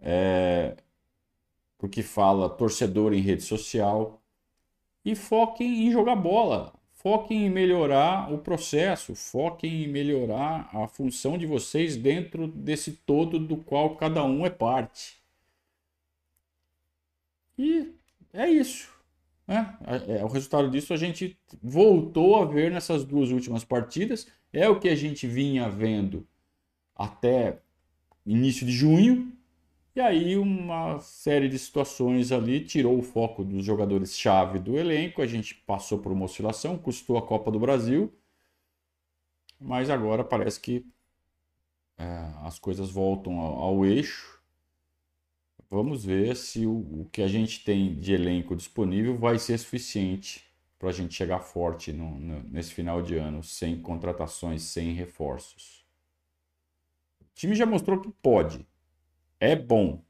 é, 0.00 0.76
para 1.76 1.86
o 1.86 1.90
que 1.90 2.02
fala 2.02 2.48
torcedor 2.48 3.12
em 3.12 3.20
rede 3.20 3.42
social. 3.42 4.22
E 5.04 5.14
foquem 5.14 5.86
em 5.86 5.90
jogar 5.90 6.16
bola, 6.16 6.74
foquem 6.90 7.46
em 7.46 7.50
melhorar 7.50 8.32
o 8.32 8.38
processo, 8.38 9.14
foquem 9.14 9.84
em 9.84 9.88
melhorar 9.88 10.68
a 10.74 10.86
função 10.86 11.38
de 11.38 11.46
vocês 11.46 11.96
dentro 11.96 12.46
desse 12.46 12.92
todo 12.92 13.38
do 13.38 13.56
qual 13.56 13.96
cada 13.96 14.22
um 14.24 14.44
é 14.44 14.50
parte. 14.50 15.19
E 17.60 17.94
é 18.32 18.48
isso. 18.48 18.90
Né? 19.46 19.76
É, 19.86 20.20
é, 20.20 20.24
o 20.24 20.28
resultado 20.28 20.70
disso 20.70 20.94
a 20.94 20.96
gente 20.96 21.38
voltou 21.62 22.40
a 22.40 22.46
ver 22.46 22.70
nessas 22.70 23.04
duas 23.04 23.30
últimas 23.30 23.64
partidas. 23.64 24.26
É 24.50 24.66
o 24.66 24.80
que 24.80 24.88
a 24.88 24.94
gente 24.94 25.26
vinha 25.26 25.68
vendo 25.68 26.26
até 26.96 27.60
início 28.24 28.64
de 28.64 28.72
junho. 28.72 29.30
E 29.94 30.00
aí 30.00 30.38
uma 30.38 31.00
série 31.00 31.50
de 31.50 31.58
situações 31.58 32.32
ali 32.32 32.64
tirou 32.64 32.98
o 32.98 33.02
foco 33.02 33.44
dos 33.44 33.62
jogadores-chave 33.62 34.58
do 34.58 34.78
elenco. 34.78 35.20
A 35.20 35.26
gente 35.26 35.54
passou 35.54 35.98
por 35.98 36.12
uma 36.12 36.24
oscilação, 36.24 36.78
custou 36.78 37.18
a 37.18 37.26
Copa 37.26 37.50
do 37.50 37.60
Brasil. 37.60 38.10
Mas 39.60 39.90
agora 39.90 40.24
parece 40.24 40.58
que 40.58 40.86
é, 41.98 42.32
as 42.42 42.58
coisas 42.58 42.90
voltam 42.90 43.38
ao, 43.38 43.58
ao 43.58 43.84
eixo 43.84 44.39
Vamos 45.70 46.04
ver 46.04 46.34
se 46.34 46.66
o, 46.66 47.02
o 47.02 47.08
que 47.12 47.22
a 47.22 47.28
gente 47.28 47.62
tem 47.62 47.94
de 47.94 48.12
elenco 48.12 48.56
disponível 48.56 49.16
vai 49.16 49.38
ser 49.38 49.56
suficiente 49.56 50.44
para 50.76 50.88
a 50.88 50.92
gente 50.92 51.14
chegar 51.14 51.38
forte 51.38 51.92
no, 51.92 52.18
no, 52.18 52.42
nesse 52.42 52.74
final 52.74 53.00
de 53.00 53.16
ano, 53.16 53.40
sem 53.44 53.80
contratações, 53.80 54.62
sem 54.62 54.92
reforços. 54.92 55.86
O 57.20 57.24
time 57.34 57.54
já 57.54 57.66
mostrou 57.66 58.00
que 58.00 58.10
pode. 58.20 58.66
É 59.38 59.54
bom. 59.54 60.02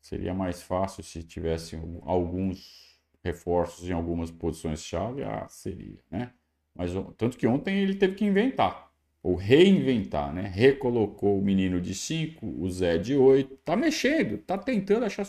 Seria 0.00 0.32
mais 0.32 0.62
fácil 0.62 1.02
se 1.02 1.24
tivesse 1.24 1.76
alguns 2.02 2.96
reforços 3.24 3.88
em 3.88 3.92
algumas 3.92 4.30
posições-chave. 4.30 5.24
Ah, 5.24 5.48
seria, 5.48 5.98
né? 6.08 6.32
Mas 6.74 6.92
tanto 7.16 7.36
que 7.36 7.46
ontem 7.46 7.80
ele 7.80 7.96
teve 7.96 8.14
que 8.14 8.24
inventar 8.24 8.89
ou 9.22 9.34
reinventar, 9.34 10.32
né? 10.32 10.42
Recolocou 10.42 11.38
o 11.38 11.42
menino 11.42 11.80
de 11.80 11.94
5, 11.94 12.46
o 12.46 12.70
Zé 12.70 12.98
de 12.98 13.16
8, 13.16 13.56
tá 13.58 13.76
mexendo, 13.76 14.38
tá 14.38 14.56
tentando 14.56 15.04
achar 15.04 15.24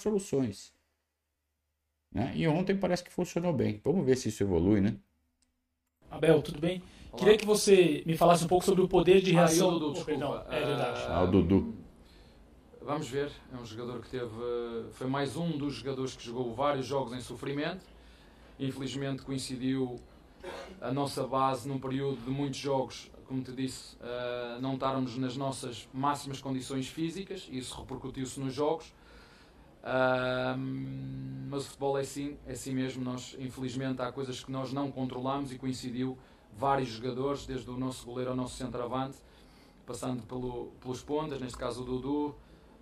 Abel, 6.10 6.41
tudo 6.41 6.60
bem? 6.60 6.82
Olá. 7.12 7.19
Queria 7.19 7.38
que 7.38 7.45
você 7.45 8.04
me 8.06 8.17
falasse 8.17 8.43
um 8.43 8.47
pouco 8.47 8.65
sobre 8.65 8.82
o 8.82 8.88
poder 8.88 9.21
de 9.21 9.32
reação. 9.32 9.69
Ah, 9.69 9.73
Dudu, 9.73 9.93
desculpa. 9.93 10.47
é 10.49 10.65
verdade. 10.65 11.01
Ah, 11.08 11.23
o 11.23 11.27
Dudu. 11.27 11.75
Vamos 12.82 13.08
ver, 13.08 13.32
é 13.54 13.58
um 13.58 13.65
jogador 13.65 14.01
que 14.01 14.10
teve. 14.10 14.27
Foi 14.91 15.08
mais 15.08 15.38
um 15.38 15.58
dos 15.58 15.75
jogadores 15.75 16.15
que 16.15 16.25
jogou 16.25 16.54
vários 16.54 16.86
jogos 16.86 17.13
em 17.13 17.21
sofrimento. 17.21 17.86
Infelizmente 18.60 19.21
coincidiu 19.21 19.99
a 20.82 20.91
nossa 20.91 21.25
base 21.25 21.67
num 21.67 21.80
período 21.80 22.17
de 22.25 22.30
muitos 22.30 22.60
jogos, 22.60 23.10
como 23.31 23.41
te 23.41 23.53
disse, 23.53 23.95
uh, 23.95 24.61
não 24.61 24.73
estarmos 24.73 25.17
nas 25.17 25.37
nossas 25.37 25.87
máximas 25.93 26.41
condições 26.41 26.89
físicas, 26.89 27.47
isso 27.49 27.79
repercutiu-se 27.79 28.37
nos 28.41 28.53
jogos. 28.53 28.87
Uh, 29.81 30.57
mas 31.49 31.63
o 31.63 31.67
futebol 31.67 31.97
é 31.97 32.01
assim, 32.01 32.37
é 32.45 32.51
assim 32.51 32.73
mesmo. 32.73 33.01
Nós, 33.05 33.37
infelizmente, 33.39 34.01
há 34.01 34.11
coisas 34.11 34.43
que 34.43 34.51
nós 34.51 34.73
não 34.73 34.91
controlamos 34.91 35.53
e 35.53 35.57
coincidiu 35.57 36.17
vários 36.57 36.89
jogadores, 36.89 37.45
desde 37.45 37.69
o 37.69 37.77
nosso 37.77 38.05
goleiro 38.05 38.31
ao 38.31 38.35
nosso 38.35 38.57
centroavante, 38.57 39.17
passando 39.85 40.23
pelo, 40.23 40.73
pelos 40.81 41.01
pontas, 41.01 41.39
neste 41.39 41.57
caso 41.57 41.83
o 41.83 41.85
Dudu, 41.85 42.35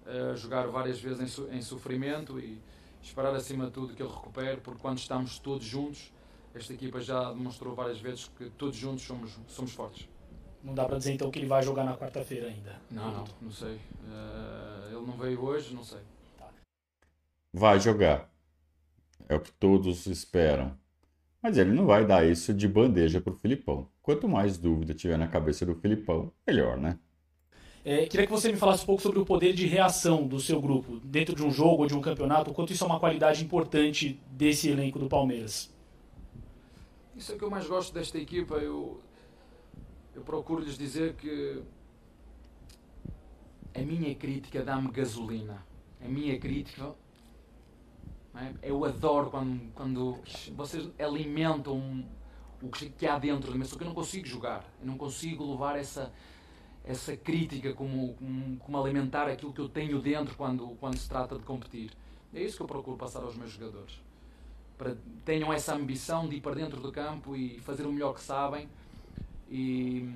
uh, 0.07 0.35
jogar 0.35 0.65
várias 0.67 0.99
vezes 0.99 1.37
em, 1.37 1.57
em 1.57 1.61
sofrimento 1.61 2.39
e 2.39 2.59
esperar 3.03 3.35
acima 3.35 3.67
de 3.67 3.71
tudo 3.71 3.93
que 3.93 4.01
ele 4.01 4.11
recupere, 4.11 4.59
porque 4.61 4.81
quando 4.81 4.97
estamos 4.97 5.37
todos 5.37 5.63
juntos, 5.63 6.11
esta 6.55 6.73
equipa 6.73 6.99
já 6.99 7.31
demonstrou 7.31 7.75
várias 7.75 8.01
vezes 8.01 8.31
que 8.35 8.49
todos 8.49 8.75
juntos 8.75 9.03
somos, 9.03 9.37
somos 9.47 9.73
fortes. 9.73 10.09
Não 10.63 10.73
dá 10.73 10.85
para 10.85 10.97
dizer 10.97 11.13
então 11.13 11.31
que 11.31 11.39
ele 11.39 11.45
vai 11.45 11.63
jogar 11.63 11.83
na 11.83 11.95
quarta-feira 11.95 12.47
ainda. 12.47 12.75
Não, 12.91 13.11
não, 13.11 13.25
não 13.41 13.51
sei. 13.51 13.75
Uh, 13.75 14.87
ele 14.87 15.05
não 15.05 15.17
veio 15.17 15.41
hoje, 15.43 15.73
não 15.73 15.83
sei. 15.83 15.99
Tá. 16.37 16.49
Vai 17.53 17.79
jogar. 17.79 18.29
É 19.27 19.35
o 19.35 19.39
que 19.39 19.51
todos 19.53 20.05
esperam. 20.05 20.77
Mas 21.41 21.57
ele 21.57 21.71
não 21.71 21.85
vai 21.85 22.05
dar 22.05 22.25
isso 22.25 22.53
de 22.53 22.67
bandeja 22.67 23.21
para 23.21 23.31
o 23.31 23.35
Filipão. 23.35 23.87
Quanto 24.01 24.27
mais 24.27 24.57
dúvida 24.57 24.93
tiver 24.93 25.17
na 25.17 25.27
cabeça 25.27 25.65
do 25.65 25.75
Filipão, 25.75 26.31
melhor, 26.45 26.77
né? 26.77 26.99
É, 27.85 28.05
queria 28.05 28.25
que 28.25 28.31
você 28.31 28.51
me 28.51 28.57
falasse 28.57 28.83
um 28.83 28.85
pouco 28.85 29.01
sobre 29.01 29.19
o 29.19 29.25
poder 29.25 29.53
de 29.53 29.65
reação 29.65 30.27
do 30.27 30.39
seu 30.39 30.61
grupo 30.61 30.99
dentro 30.99 31.33
de 31.33 31.43
um 31.43 31.49
jogo 31.49 31.83
ou 31.83 31.87
de 31.87 31.95
um 31.95 32.01
campeonato, 32.01 32.51
o 32.51 32.53
quanto 32.53 32.73
isso 32.73 32.83
é 32.83 32.87
uma 32.87 32.99
qualidade 32.99 33.43
importante 33.43 34.19
desse 34.31 34.69
elenco 34.69 34.99
do 34.99 35.07
Palmeiras. 35.07 35.73
Isso 37.15 37.31
é 37.31 37.35
o 37.35 37.37
que 37.37 37.43
eu 37.43 37.49
mais 37.49 37.65
gosto 37.67 37.93
desta 37.93 38.17
equipa. 38.17 38.55
Eu, 38.55 38.99
eu 40.19 40.23
procuro 40.23 40.61
lhes 40.61 40.77
dizer 40.77 41.13
que 41.13 41.63
a 43.73 43.79
minha 43.79 44.13
crítica 44.15 44.63
dá-me 44.63 44.91
gasolina. 44.91 45.65
A 46.03 46.07
minha 46.07 46.37
crítica. 46.37 46.93
É? 48.35 48.53
Eu 48.61 48.83
adoro 48.83 49.31
quando, 49.31 49.71
quando 49.73 50.19
vocês 50.55 50.89
alimentam 50.99 52.05
o 52.61 52.69
que 52.69 53.07
há 53.07 53.17
dentro 53.17 53.51
de 53.51 53.57
mim, 53.57 53.63
só 53.63 53.77
que 53.77 53.83
eu 53.83 53.87
não 53.87 53.95
consigo 53.95 54.27
jogar. 54.27 54.65
Eu 54.81 54.87
não 54.87 54.97
consigo 54.97 55.49
levar 55.49 55.77
essa 55.77 56.11
essa 56.83 57.15
crítica 57.15 57.73
como, 57.73 58.15
como, 58.15 58.57
como, 58.57 58.81
alimentar 58.81 59.27
aquilo 59.27 59.53
que 59.53 59.61
eu 59.61 59.69
tenho 59.69 60.01
dentro 60.01 60.35
quando, 60.35 60.69
quando 60.79 60.97
se 60.97 61.07
trata 61.07 61.37
de 61.37 61.43
competir. 61.43 61.91
É 62.33 62.41
isso 62.41 62.57
que 62.57 62.63
eu 62.63 62.67
procuro 62.67 62.97
passar 62.97 63.21
aos 63.21 63.35
meus 63.35 63.51
jogadores. 63.51 64.01
Para 64.77 64.95
tenham 65.23 65.53
essa 65.53 65.75
ambição 65.75 66.27
de 66.27 66.37
ir 66.37 66.41
para 66.41 66.55
dentro 66.55 66.81
do 66.81 66.91
campo 66.91 67.35
e 67.35 67.59
fazer 67.59 67.85
o 67.85 67.91
melhor 67.91 68.13
que 68.13 68.21
sabem. 68.21 68.67
E, 69.49 70.09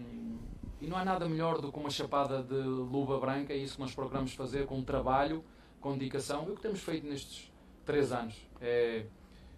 e 0.80 0.88
não 0.88 0.98
há 0.98 1.04
nada 1.04 1.28
melhor 1.28 1.60
do 1.60 1.72
que 1.72 1.80
uma 1.80 1.90
chapada 1.90 2.44
de 2.44 2.56
luva 2.56 3.20
branca, 3.20 3.54
é 3.54 3.58
isso 3.58 3.76
que 3.76 3.82
nós 3.82 3.94
procuramos 3.94 4.34
fazer 4.34 4.66
com 4.66 4.82
trabalho, 4.84 5.44
com 5.82 5.98
dedicação. 5.98 6.46
É 6.48 6.52
o 6.52 6.56
que 6.56 6.62
temos 6.62 6.82
feito 6.82 7.08
nestes 7.08 7.52
três 7.86 8.12
anos. 8.12 8.36
É 8.62 9.06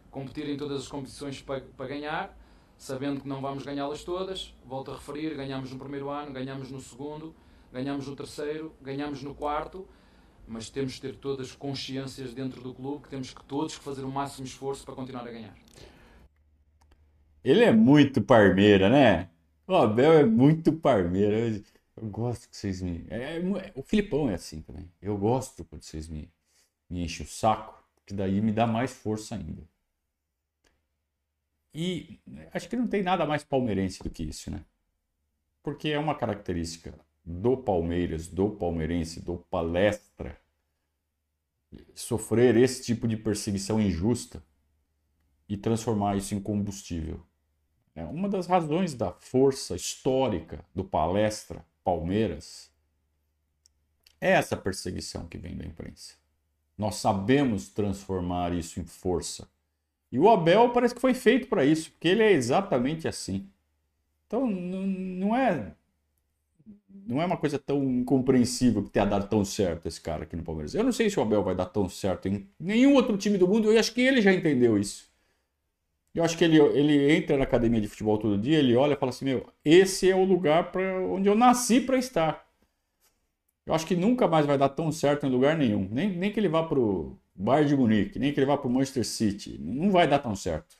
competir 0.09 0.47
em 0.47 0.55
todas 0.55 0.81
as 0.81 0.88
competições 0.88 1.41
para, 1.41 1.61
para 1.61 1.88
ganhar 1.88 2.35
sabendo 2.77 3.21
que 3.21 3.27
não 3.27 3.41
vamos 3.41 3.63
ganhá-las 3.63 4.03
todas, 4.03 4.53
volto 4.65 4.91
a 4.91 4.95
referir, 4.95 5.35
ganhamos 5.35 5.71
no 5.71 5.79
primeiro 5.79 6.09
ano, 6.09 6.31
ganhamos 6.31 6.69
no 6.69 6.79
segundo, 6.79 7.33
ganhamos 7.71 8.07
no 8.07 8.15
terceiro, 8.15 8.73
ganhamos 8.81 9.23
no 9.23 9.33
quarto, 9.33 9.88
mas 10.47 10.69
temos 10.69 10.93
de 10.93 11.01
ter 11.01 11.15
todas 11.15 11.53
consciências 11.53 12.33
dentro 12.33 12.61
do 12.61 12.73
clube 12.73 13.03
que 13.03 13.09
temos 13.09 13.33
que 13.33 13.43
todos 13.45 13.73
fazer 13.75 14.03
o 14.03 14.11
máximo 14.11 14.45
esforço 14.45 14.85
para 14.85 14.93
continuar 14.93 15.27
a 15.27 15.31
ganhar. 15.31 15.55
Ele 17.43 17.63
é 17.63 17.71
muito 17.71 18.21
parmeira, 18.21 18.89
né? 18.89 19.29
O 19.67 19.75
Abel 19.75 20.13
é 20.13 20.23
muito 20.23 20.71
parmeira. 20.73 21.63
Eu, 21.97 22.08
gosto 22.10 22.47
que 22.49 22.56
vocês 22.56 22.82
me. 22.82 23.06
É, 23.10 23.38
é, 23.38 23.71
o 23.75 23.82
Filipão 23.82 24.30
é 24.30 24.36
assim 24.36 24.62
também. 24.62 24.91
Eu 25.01 25.17
gosto 25.17 25.63
quando 25.65 25.82
vocês 25.82 26.08
me, 26.08 26.32
me 26.89 27.04
enchem 27.04 27.25
o 27.25 27.30
saco, 27.30 27.84
que 28.06 28.13
daí 28.13 28.41
me 28.41 28.51
dá 28.51 28.67
mais 28.67 28.91
força 28.91 29.36
ainda. 29.36 29.63
E 31.73 32.19
acho 32.54 32.69
que 32.69 32.75
não 32.75 32.88
tem 32.88 33.04
nada 33.04 33.25
mais 33.25 33.43
palmeirense 33.43 34.01
do 34.01 34.10
que 34.10 34.23
isso, 34.23 34.49
né? 34.51 34.63
Porque 35.63 35.89
é 35.89 35.99
uma 35.99 36.15
característica 36.15 36.93
do 37.25 37.58
Palmeiras, 37.58 38.28
do 38.28 38.51
palmeirense, 38.51 39.19
do 39.19 39.38
palestra, 39.49 40.39
sofrer 41.93 42.56
esse 42.56 42.84
tipo 42.84 43.08
de 43.08 43.17
perseguição 43.17 43.82
injusta 43.82 44.43
e 45.49 45.58
transformar 45.58 46.15
isso 46.15 46.36
em 46.36 46.39
combustível. 46.39 47.25
É 47.95 48.03
uma 48.03 48.27
das 48.27 48.45
razões 48.45 48.93
da 48.93 49.12
força 49.12 49.75
histórica 49.75 50.63
do 50.75 50.84
palestra 50.84 51.65
Palmeiras 51.84 52.69
é 54.19 54.31
essa 54.31 54.58
perseguição 54.58 55.27
que 55.27 55.38
vem 55.38 55.55
da 55.55 55.65
imprensa. 55.65 56.15
Nós 56.77 56.95
sabemos 56.95 57.69
transformar 57.69 58.53
isso 58.53 58.79
em 58.79 58.86
força 58.86 59.47
e 60.12 60.19
o 60.19 60.29
Abel 60.29 60.69
parece 60.71 60.95
que 60.95 61.01
foi 61.01 61.13
feito 61.13 61.47
para 61.47 61.65
isso, 61.65 61.91
porque 61.91 62.08
ele 62.08 62.23
é 62.23 62.31
exatamente 62.31 63.08
assim. 63.08 63.47
Então 64.27 64.47
não 64.47 65.36
é 65.36 65.73
não 67.08 67.21
é 67.21 67.25
uma 67.25 67.38
coisa 67.38 67.60
tão 67.60 67.84
incompreensível 67.84 68.84
que 68.84 68.89
tenha 68.89 69.05
dado 69.05 69.29
tão 69.29 69.45
certo 69.45 69.88
esse 69.88 70.01
cara 70.01 70.23
aqui 70.23 70.36
no 70.36 70.43
Palmeiras. 70.43 70.73
Eu 70.73 70.84
não 70.84 70.91
sei 70.91 71.10
se 71.10 71.19
o 71.19 71.21
Abel 71.21 71.43
vai 71.43 71.53
dar 71.53 71.67
tão 71.67 71.88
certo 71.88 72.27
em 72.27 72.47
nenhum 72.60 72.95
outro 72.95 73.15
time 73.17 73.38
do 73.38 73.47
mundo, 73.47 73.71
eu 73.71 73.79
acho 73.79 73.93
que 73.93 74.01
ele 74.01 74.21
já 74.21 74.34
entendeu 74.34 74.77
isso. 74.77 75.08
Eu 76.15 76.23
acho 76.23 76.38
que 76.38 76.43
ele, 76.43 76.58
ele 76.58 77.13
entra 77.13 77.38
na 77.38 77.43
academia 77.43 77.82
de 77.82 77.88
futebol 77.88 78.17
todo 78.17 78.38
dia, 78.38 78.58
ele 78.58 78.75
olha 78.75 78.93
e 78.93 78.97
fala 78.97 79.12
assim: 79.12 79.25
Meu, 79.25 79.45
esse 79.63 80.10
é 80.10 80.15
o 80.15 80.23
lugar 80.23 80.71
para 80.71 81.01
onde 81.01 81.28
eu 81.28 81.36
nasci 81.36 81.82
para 81.82 81.97
estar. 81.97 82.45
Eu 83.65 83.73
acho 83.73 83.86
que 83.86 83.95
nunca 83.95 84.28
mais 84.28 84.45
vai 84.45 84.58
dar 84.58 84.69
tão 84.69 84.91
certo 84.91 85.25
em 85.25 85.30
lugar 85.30 85.58
nenhum. 85.58 85.88
Nem, 85.91 86.10
nem 86.10 86.32
que 86.32 86.39
ele 86.39 86.47
vá 86.47 86.63
pro, 86.63 87.19
Bayern 87.36 87.67
de 87.67 87.75
Munique, 87.75 88.17
nem 88.17 88.32
que 88.32 88.39
ele 88.39 88.45
vá 88.45 88.58
para 88.58 88.67
o 88.67 88.71
Manchester 88.71 89.06
City. 89.06 89.58
Não 89.60 89.91
vai 89.91 90.08
dar 90.08 90.19
tão 90.19 90.36
certo. 90.36 90.78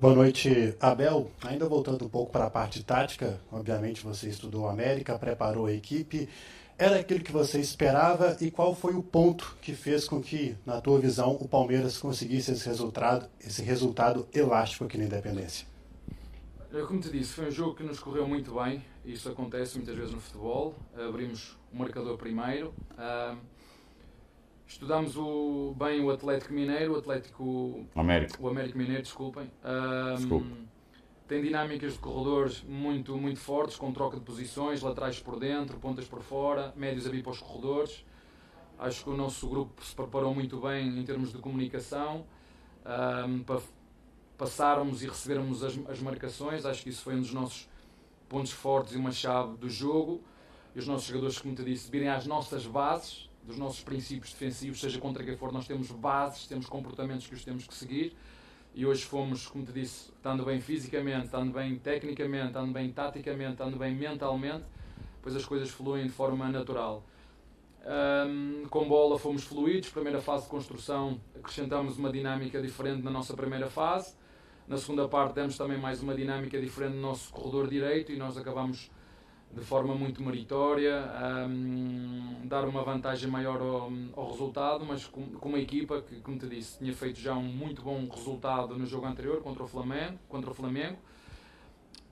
Boa 0.00 0.14
noite, 0.14 0.74
Abel. 0.80 1.30
Ainda 1.44 1.68
voltando 1.68 2.06
um 2.06 2.08
pouco 2.08 2.32
para 2.32 2.46
a 2.46 2.50
parte 2.50 2.82
tática, 2.82 3.38
obviamente 3.52 4.02
você 4.02 4.28
estudou 4.28 4.68
América, 4.68 5.18
preparou 5.18 5.66
a 5.66 5.72
equipe. 5.72 6.28
Era 6.82 6.98
aquilo 6.98 7.20
que 7.20 7.30
você 7.30 7.60
esperava 7.60 8.36
e 8.40 8.50
qual 8.50 8.74
foi 8.74 8.92
o 8.92 9.04
ponto 9.04 9.56
que 9.62 9.72
fez 9.72 10.08
com 10.08 10.20
que, 10.20 10.56
na 10.66 10.80
tua 10.80 10.98
visão, 10.98 11.36
o 11.40 11.46
Palmeiras 11.46 11.96
conseguisse 11.96 12.50
esse 12.50 12.66
resultado, 12.66 13.30
esse 13.40 13.62
resultado 13.62 14.26
elástico 14.34 14.86
aqui 14.86 14.98
na 14.98 15.04
Independência? 15.04 15.64
Como 16.88 16.98
te 16.98 17.08
disse, 17.08 17.34
foi 17.34 17.46
um 17.46 17.50
jogo 17.52 17.76
que 17.76 17.84
nos 17.84 18.00
correu 18.00 18.26
muito 18.26 18.52
bem. 18.60 18.82
Isso 19.04 19.28
acontece 19.28 19.76
muitas 19.76 19.94
vezes 19.94 20.12
no 20.12 20.20
futebol. 20.20 20.74
Abrimos 20.96 21.56
o 21.72 21.76
marcador 21.76 22.18
primeiro. 22.18 22.74
Uh, 22.98 23.36
Estudámos 24.66 25.16
o, 25.16 25.76
bem 25.78 26.02
o 26.02 26.10
Atlético 26.10 26.52
Mineiro, 26.52 26.94
o 26.94 26.96
Atlético. 26.96 27.86
América. 27.94 28.34
O 28.40 28.48
Américo 28.48 28.76
Mineiro, 28.76 29.02
desculpem. 29.02 29.48
Um, 29.64 30.66
Tem 31.28 31.42
dinâmicas 31.42 31.94
de 31.94 31.98
corredores 31.98 32.62
muito, 32.62 33.16
muito 33.16 33.38
fortes, 33.38 33.76
com 33.76 33.92
troca 33.92 34.18
de 34.18 34.24
posições, 34.24 34.82
laterais 34.82 35.18
por 35.20 35.38
dentro, 35.38 35.78
pontas 35.78 36.06
por 36.06 36.20
fora, 36.20 36.72
médios 36.76 37.06
a 37.06 37.10
vir 37.10 37.22
para 37.22 37.32
os 37.32 37.38
corredores. 37.38 38.04
Acho 38.78 39.04
que 39.04 39.10
o 39.10 39.16
nosso 39.16 39.48
grupo 39.48 39.84
se 39.84 39.94
preparou 39.94 40.34
muito 40.34 40.60
bem 40.60 40.98
em 40.98 41.04
termos 41.04 41.32
de 41.32 41.38
comunicação 41.38 42.26
um, 42.84 43.42
para 43.44 43.60
passarmos 44.36 45.02
e 45.02 45.06
recebermos 45.06 45.62
as, 45.62 45.78
as 45.88 46.00
marcações. 46.00 46.66
Acho 46.66 46.82
que 46.82 46.88
isso 46.88 47.02
foi 47.02 47.14
um 47.14 47.20
dos 47.20 47.32
nossos 47.32 47.68
pontos 48.28 48.50
fortes 48.50 48.94
e 48.94 48.96
uma 48.96 49.12
chave 49.12 49.56
do 49.56 49.70
jogo. 49.70 50.20
E 50.74 50.78
os 50.78 50.88
nossos 50.88 51.06
jogadores, 51.06 51.38
como 51.38 51.54
te 51.54 51.62
disse, 51.62 51.90
virem 51.90 52.08
às 52.08 52.26
nossas 52.26 52.66
bases, 52.66 53.30
dos 53.44 53.58
nossos 53.58 53.82
princípios 53.82 54.32
defensivos, 54.32 54.80
seja 54.80 54.98
contra 54.98 55.22
quem 55.22 55.36
for, 55.36 55.52
nós 55.52 55.66
temos 55.66 55.90
bases, 55.90 56.46
temos 56.46 56.66
comportamentos 56.66 57.26
que 57.26 57.34
os 57.34 57.44
temos 57.44 57.66
que 57.66 57.74
seguir. 57.74 58.16
E 58.74 58.86
hoje 58.86 59.04
fomos, 59.04 59.46
como 59.46 59.66
te 59.66 59.72
disse, 59.72 60.10
estando 60.16 60.44
bem 60.46 60.58
fisicamente, 60.58 61.26
estando 61.26 61.52
bem 61.52 61.76
tecnicamente, 61.76 62.46
estando 62.46 62.72
bem 62.72 62.90
taticamente, 62.90 63.52
estando 63.52 63.76
bem 63.76 63.94
mentalmente, 63.94 64.64
pois 65.20 65.36
as 65.36 65.44
coisas 65.44 65.68
fluem 65.68 66.04
de 66.06 66.12
forma 66.12 66.48
natural. 66.48 67.04
Um, 67.84 68.64
com 68.70 68.88
bola 68.88 69.18
fomos 69.18 69.44
fluidos, 69.44 69.90
primeira 69.90 70.20
fase 70.22 70.44
de 70.44 70.50
construção 70.50 71.20
acrescentamos 71.36 71.98
uma 71.98 72.10
dinâmica 72.10 72.62
diferente 72.62 73.02
na 73.02 73.10
nossa 73.10 73.34
primeira 73.34 73.68
fase. 73.68 74.14
Na 74.66 74.78
segunda 74.78 75.06
parte 75.06 75.34
demos 75.34 75.58
também 75.58 75.76
mais 75.76 76.02
uma 76.02 76.14
dinâmica 76.14 76.58
diferente 76.58 76.94
no 76.94 77.02
nosso 77.02 77.30
corredor 77.30 77.68
direito 77.68 78.10
e 78.10 78.16
nós 78.16 78.38
acabamos 78.38 78.90
de 79.52 79.60
forma 79.60 79.94
muito 79.94 80.22
meritória, 80.22 81.04
um, 81.46 82.46
dar 82.46 82.66
uma 82.66 82.82
vantagem 82.82 83.30
maior 83.30 83.60
ao, 83.60 83.92
ao, 84.16 84.30
resultado, 84.30 84.84
mas 84.84 85.06
com, 85.06 85.26
com 85.32 85.48
uma 85.50 85.58
equipa 85.58 86.00
que, 86.00 86.20
como 86.20 86.38
te 86.38 86.48
disse, 86.48 86.78
tinha 86.78 86.94
feito 86.94 87.20
já 87.20 87.34
um 87.34 87.42
muito 87.42 87.82
bom 87.82 88.08
resultado 88.08 88.78
no 88.78 88.86
jogo 88.86 89.06
anterior 89.06 89.42
contra 89.42 89.62
o 89.62 89.68
Flamengo, 89.68 90.18
contra 90.28 90.50
o 90.50 90.54
Flamengo. 90.54 90.96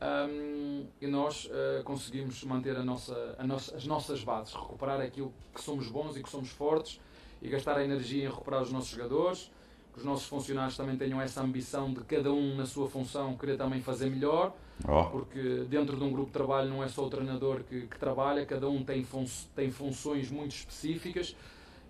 Um, 0.03 0.87
e 1.01 1.07
nós 1.07 1.47
uh, 1.47 1.83
conseguimos 1.85 2.43
manter 2.45 2.77
a 2.77 2.83
nossa, 2.83 3.37
a 3.39 3.47
nossa, 3.47 3.77
as 3.77 3.87
nossas 3.87 4.25
bases, 4.25 4.55
recuperar 4.55 5.01
aquilo 5.01 5.33
que 5.55 5.61
somos 5.63 5.89
bons 5.89 6.17
e 6.17 6.23
que 6.23 6.29
somos 6.29 6.51
fortes 6.51 7.01
e 7.43 7.49
gastar 7.49 7.77
a 7.77 7.85
energia 7.85 8.25
em 8.25 8.29
recuperar 8.29 8.63
os 8.63 8.73
nossos 8.73 8.91
jogadores, 8.91 9.51
que 9.93 9.99
os 9.99 10.05
nossos 10.05 10.27
funcionários 10.27 10.77
também 10.77 10.97
tenham 10.97 11.21
essa 11.21 11.43
ambição 11.43 11.93
de 11.93 12.01
cada 12.05 12.33
um 12.33 12.57
na 12.57 12.67
sua 12.67 12.89
função 12.89 13.37
querer 13.37 13.57
também 13.57 13.81
fazer 13.81 14.09
melhor, 14.09 14.55
oh. 14.87 15.05
porque 15.05 15.65
dentro 15.69 15.97
de 15.97 16.05
um 16.05 16.11
grupo 16.11 16.27
de 16.27 16.33
trabalho 16.33 16.69
não 16.69 16.83
é 16.83 16.89
só 16.89 17.05
o 17.05 17.11
treinador 17.11 17.63
que, 17.65 17.83
que 17.87 17.99
trabalha, 17.99 18.47
cada 18.47 18.69
um 18.69 18.85
tem, 18.85 19.03
fun 19.03 19.25
tem 19.55 19.71
funções 19.71 20.31
muito 20.31 20.53
específicas 20.53 21.35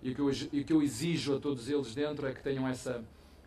e 0.01 0.11
o, 0.11 0.15
que 0.15 0.21
eu, 0.21 0.31
e 0.51 0.61
o 0.61 0.65
que 0.65 0.73
eu 0.73 0.81
exijo 0.81 1.35
a 1.35 1.39
todos 1.39 1.69
eles 1.69 1.93
dentro 1.93 2.27
é 2.27 2.33
que 2.33 2.41
tenham 2.41 2.67
essa, 2.67 3.03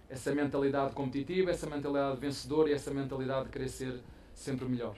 essa 0.08 0.32
mentalidade 0.34 0.92
competitiva, 0.92 1.50
essa 1.50 1.68
mentalidade 1.68 2.20
vencedora 2.20 2.70
e 2.70 2.72
essa 2.72 2.92
mentalidade 2.92 3.46
de 3.46 3.50
querer 3.50 3.68
ser 3.68 4.00
sempre 4.34 4.66
melhor. 4.66 4.94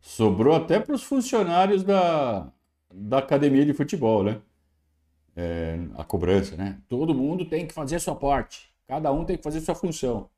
Sobrou 0.00 0.54
até 0.54 0.78
para 0.80 0.94
os 0.94 1.02
funcionários 1.02 1.82
da, 1.82 2.50
da 2.92 3.18
academia 3.18 3.64
de 3.64 3.72
futebol, 3.72 4.22
né? 4.22 4.40
É, 5.40 5.78
a 5.96 6.02
cobrança, 6.02 6.56
né? 6.56 6.78
Todo 6.88 7.14
mundo 7.14 7.44
tem 7.44 7.64
que 7.64 7.72
fazer 7.72 8.00
sua 8.00 8.16
parte, 8.16 8.68
cada 8.88 9.12
um 9.12 9.24
tem 9.24 9.36
que 9.36 9.42
fazer 9.42 9.60
sua 9.60 9.74
função. 9.74 10.28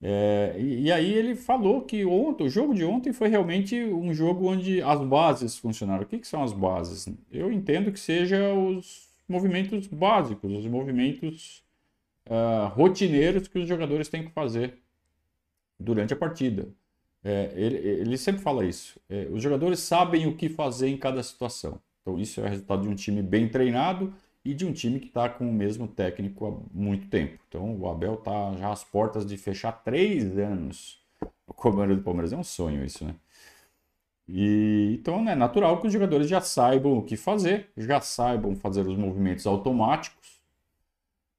É, 0.00 0.56
e, 0.58 0.84
e, 0.84 0.92
aí 0.92 1.12
ele 1.12 1.34
falou 1.34 1.82
que 1.82 2.04
ontem, 2.04 2.44
o 2.44 2.48
jogo 2.48 2.74
de 2.74 2.84
ontem 2.84 3.12
foi 3.12 3.28
realmente 3.28 3.82
um 3.84 4.12
jogo 4.12 4.50
onde 4.50 4.82
as 4.82 5.00
bases 5.02 5.58
funcionaram. 5.58 6.02
O 6.02 6.06
que, 6.06 6.18
que 6.18 6.26
são 6.26 6.42
as 6.42 6.52
bases? 6.52 7.08
Eu 7.30 7.52
entendo 7.52 7.92
que 7.92 8.00
seja 8.00 8.54
os 8.54 9.08
movimentos 9.28 9.86
básicos, 9.86 10.52
os 10.52 10.66
movimentos 10.66 11.62
uh, 12.26 12.68
rotineiros 12.74 13.48
que 13.48 13.58
os 13.58 13.68
jogadores 13.68 14.08
têm 14.08 14.24
que 14.24 14.30
fazer 14.30 14.78
durante 15.78 16.12
a 16.12 16.16
partida. 16.16 16.68
É, 17.22 17.52
ele, 17.54 17.76
ele, 17.76 18.18
sempre 18.18 18.42
fala 18.42 18.64
isso. 18.64 19.00
É, 19.08 19.26
os 19.30 19.42
jogadores 19.42 19.80
sabem 19.80 20.26
o 20.26 20.36
que 20.36 20.48
fazer 20.48 20.88
em 20.88 20.96
cada 20.96 21.22
situação. 21.22 21.80
Então, 22.04 22.18
isso 22.18 22.40
é 22.40 22.48
resultado 22.48 22.82
de 22.82 22.88
um 22.88 22.94
time 22.94 23.22
bem 23.22 23.48
treinado 23.48 24.14
e 24.44 24.54
de 24.54 24.66
um 24.66 24.72
time 24.72 25.00
que 25.00 25.06
está 25.06 25.28
com 25.28 25.48
o 25.48 25.52
mesmo 25.52 25.88
técnico 25.88 26.46
há 26.46 26.52
muito 26.72 27.08
tempo. 27.08 27.38
Então, 27.48 27.76
o 27.80 27.88
Abel 27.88 28.14
está 28.14 28.52
já 28.56 28.70
às 28.70 28.84
portas 28.84 29.24
de 29.26 29.36
fechar 29.38 29.72
três 29.72 30.38
anos 30.38 31.02
o 31.46 31.54
comando 31.54 31.96
do 31.96 32.02
Palmeiras. 32.02 32.32
É 32.32 32.36
um 32.36 32.44
sonho 32.44 32.84
isso, 32.84 33.04
né? 33.04 33.14
E, 34.28 34.96
então, 35.00 35.28
é 35.28 35.34
natural 35.34 35.80
que 35.80 35.86
os 35.86 35.92
jogadores 35.92 36.28
já 36.28 36.40
saibam 36.40 36.98
o 36.98 37.02
que 37.02 37.16
fazer, 37.16 37.70
já 37.76 38.00
saibam 38.00 38.54
fazer 38.56 38.86
os 38.86 38.96
movimentos 38.96 39.46
automáticos 39.46 40.34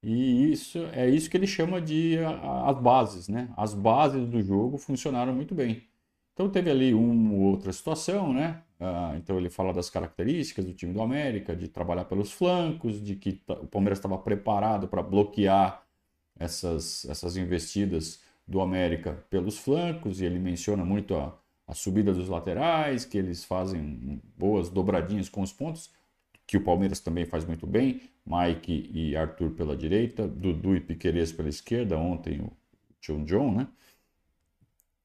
e 0.07 0.51
isso 0.51 0.77
é 0.93 1.09
isso 1.09 1.27
que 1.29 1.35
ele 1.35 1.47
chama 1.47 1.81
de 1.81 2.19
a, 2.19 2.69
as 2.69 2.77
bases, 2.79 3.27
né? 3.27 3.49
As 3.57 3.73
bases 3.73 4.27
do 4.27 4.39
jogo 4.43 4.77
funcionaram 4.77 5.33
muito 5.33 5.55
bem. 5.55 5.81
Então 6.35 6.49
teve 6.49 6.69
ali 6.69 6.93
uma 6.93 7.33
outra 7.33 7.71
situação, 7.71 8.33
né? 8.33 8.61
Ah, 8.77 9.13
então 9.15 9.37
ele 9.37 9.49
fala 9.49 9.73
das 9.73 9.89
características 9.89 10.65
do 10.65 10.73
time 10.73 10.91
do 10.91 11.01
América, 11.01 11.55
de 11.55 11.69
trabalhar 11.69 12.03
pelos 12.05 12.29
flancos, 12.29 13.01
de 13.01 13.15
que 13.15 13.41
o 13.47 13.65
Palmeiras 13.67 13.99
estava 13.99 14.17
preparado 14.17 14.85
para 14.85 15.01
bloquear 15.01 15.81
essas, 16.37 17.05
essas 17.05 17.37
investidas 17.37 18.21
do 18.45 18.59
América 18.59 19.23
pelos 19.29 19.57
flancos, 19.57 20.19
e 20.19 20.25
ele 20.25 20.37
menciona 20.37 20.83
muito 20.83 21.15
a, 21.15 21.33
a 21.65 21.73
subida 21.73 22.13
dos 22.13 22.27
laterais, 22.27 23.05
que 23.05 23.17
eles 23.17 23.45
fazem 23.45 24.21
boas 24.37 24.69
dobradinhas 24.69 25.29
com 25.29 25.41
os 25.41 25.53
pontos, 25.53 25.89
que 26.45 26.57
o 26.57 26.63
Palmeiras 26.63 26.99
também 26.99 27.25
faz 27.25 27.45
muito 27.45 27.65
bem. 27.65 28.01
Mike 28.25 28.91
e 28.93 29.15
Arthur 29.15 29.51
pela 29.51 29.75
direita, 29.75 30.27
Dudu 30.27 30.75
e 30.75 30.81
Piqueires 30.81 31.31
pela 31.31 31.47
esquerda, 31.47 31.97
ontem 31.97 32.41
o 32.41 32.51
John 32.99 33.23
John, 33.23 33.55
né? 33.55 33.67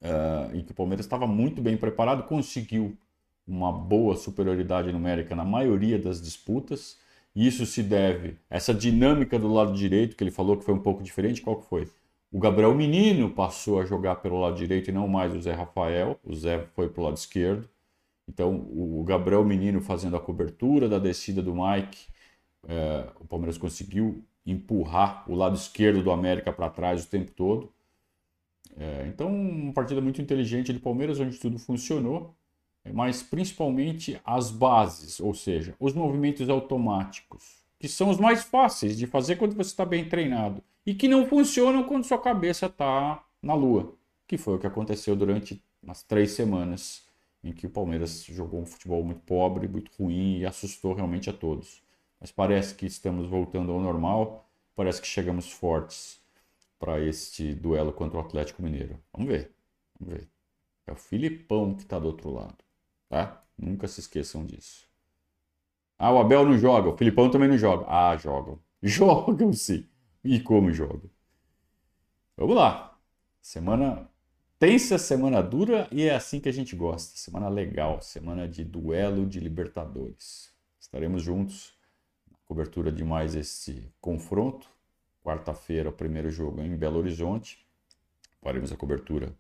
Uh, 0.03 0.57
em 0.57 0.63
que 0.63 0.73
o 0.73 0.75
Palmeiras 0.75 1.05
estava 1.05 1.27
muito 1.27 1.61
bem 1.61 1.77
preparado, 1.77 2.23
conseguiu 2.25 2.97
uma 3.47 3.73
boa 3.73 4.17
superioridade 4.17 4.93
numérica 4.93 5.35
na 5.35 5.45
maioria 5.45 5.99
das 5.99 6.23
disputas. 6.23 6.99
Isso 7.35 7.67
se 7.67 7.83
deve 7.83 8.37
essa 8.49 8.73
dinâmica 8.73 9.39
do 9.39 9.53
lado 9.53 9.73
direito, 9.73 10.17
que 10.17 10.25
ele 10.25 10.31
falou 10.31 10.57
que 10.57 10.65
foi 10.65 10.75
um 10.75 10.81
pouco 10.81 11.03
diferente. 11.03 11.43
Qual 11.43 11.57
que 11.57 11.69
foi? 11.69 11.89
O 12.33 12.39
Gabriel 12.39 12.75
Menino 12.75 13.31
passou 13.31 13.81
a 13.81 13.85
jogar 13.85 14.17
pelo 14.17 14.41
lado 14.41 14.57
direito 14.57 14.89
e 14.89 14.93
não 14.93 15.09
mais 15.09 15.35
o 15.35 15.41
Zé 15.41 15.53
Rafael. 15.53 16.19
O 16.25 16.35
Zé 16.35 16.65
foi 16.75 16.89
para 16.89 17.01
o 17.01 17.05
lado 17.05 17.17
esquerdo. 17.17 17.69
Então, 18.29 18.55
o 18.55 19.03
Gabriel 19.05 19.45
Menino 19.45 19.81
fazendo 19.81 20.17
a 20.17 20.21
cobertura 20.21 20.89
da 20.89 20.99
descida 20.99 21.43
do 21.43 21.55
Mike 21.55 22.11
é, 22.67 23.09
o 23.19 23.27
Palmeiras 23.27 23.59
conseguiu 23.59 24.25
empurrar 24.45 25.25
o 25.31 25.35
lado 25.35 25.57
esquerdo 25.57 26.03
do 26.03 26.11
América 26.11 26.53
para 26.53 26.69
trás 26.71 27.05
o 27.05 27.09
tempo 27.09 27.31
todo. 27.33 27.73
É, 28.81 29.07
então, 29.07 29.29
uma 29.29 29.75
partida 29.75 30.01
muito 30.01 30.23
inteligente 30.23 30.73
do 30.73 30.81
Palmeiras, 30.81 31.21
onde 31.21 31.37
tudo 31.39 31.59
funcionou, 31.59 32.35
mas 32.95 33.23
principalmente 33.23 34.19
as 34.25 34.51
bases, 34.51 35.21
ou 35.21 35.35
seja, 35.35 35.75
os 35.79 35.93
movimentos 35.93 36.49
automáticos, 36.49 37.63
que 37.79 37.87
são 37.87 38.09
os 38.09 38.17
mais 38.17 38.43
fáceis 38.43 38.97
de 38.97 39.07
fazer 39.07 39.37
quando 39.37 39.55
você 39.55 39.69
está 39.69 39.85
bem 39.85 40.09
treinado 40.09 40.63
e 40.87 40.95
que 40.95 41.09
não 41.09 41.27
funcionam 41.27 41.83
quando 41.83 42.05
sua 42.05 42.19
cabeça 42.19 42.67
está 42.67 43.23
na 43.43 43.53
lua, 43.53 43.95
que 44.27 44.39
foi 44.39 44.55
o 44.55 44.59
que 44.59 44.67
aconteceu 44.67 45.15
durante 45.15 45.63
umas 45.83 46.03
três 46.03 46.31
semanas 46.31 47.05
em 47.45 47.53
que 47.53 47.67
o 47.67 47.71
Palmeiras 47.71 48.25
jogou 48.25 48.63
um 48.63 48.67
futebol 48.67 49.05
muito 49.05 49.21
pobre, 49.21 49.69
muito 49.69 49.91
ruim 49.99 50.39
e 50.39 50.47
assustou 50.47 50.95
realmente 50.95 51.29
a 51.29 51.35
todos. 51.35 51.83
Mas 52.19 52.33
parece 52.33 52.75
que 52.75 52.87
estamos 52.87 53.29
voltando 53.29 53.73
ao 53.73 53.81
normal, 53.81 54.49
parece 54.75 55.03
que 55.03 55.07
chegamos 55.07 55.51
fortes 55.51 56.20
para 56.81 56.99
este 57.01 57.55
duelo 57.55 57.93
contra 57.93 58.19
o 58.19 58.23
Atlético 58.23 58.63
Mineiro. 58.63 58.99
Vamos 59.13 59.29
ver, 59.29 59.55
vamos 59.99 60.15
ver. 60.15 60.29
É 60.87 60.93
o 60.93 60.97
Filipão 60.97 61.77
que 61.77 61.83
está 61.83 62.01
do 62.01 62.09
outro 62.09 62.33
lado, 62.33 62.57
tá? 63.09 63.45
Nunca 63.57 63.87
se 63.87 64.01
esqueçam 64.01 64.45
disso. 64.45 64.89
Ah, 65.99 66.13
o 66.13 66.19
Abel 66.19 66.45
não 66.47 66.59
joga, 66.59 66.89
o 66.89 66.97
Filipão 66.97 67.31
também 67.31 67.49
não 67.49 67.59
joga. 67.59 67.85
Ah, 67.87 68.17
jogam. 68.17 68.59
Jogam 68.83 69.53
sim. 69.53 69.87
E 70.25 70.41
como 70.41 70.73
jogam? 70.73 71.11
Vamos 72.35 72.57
lá. 72.57 72.99
Semana 73.43 74.11
tensa, 74.59 74.97
semana 74.97 75.43
dura 75.43 75.87
e 75.93 76.05
é 76.05 76.15
assim 76.15 76.41
que 76.41 76.49
a 76.49 76.53
gente 76.53 76.75
gosta. 76.75 77.19
Semana 77.19 77.51
legal, 77.51 78.01
semana 78.01 78.49
de 78.49 78.65
duelo 78.65 79.27
de 79.27 79.39
Libertadores. 79.39 80.51
Estaremos 80.81 81.23
juntos 81.23 81.79
cobertura 82.51 82.91
de 82.91 83.05
mais 83.05 83.37
esse 83.37 83.95
confronto. 84.01 84.69
Quarta-feira, 85.23 85.89
o 85.89 85.93
primeiro 85.93 86.31
jogo 86.31 86.63
em 86.63 86.77
Belo 86.77 86.99
Horizonte. 86.99 87.67
Faremos 88.43 88.73
a 88.73 88.77
cobertura 88.77 89.35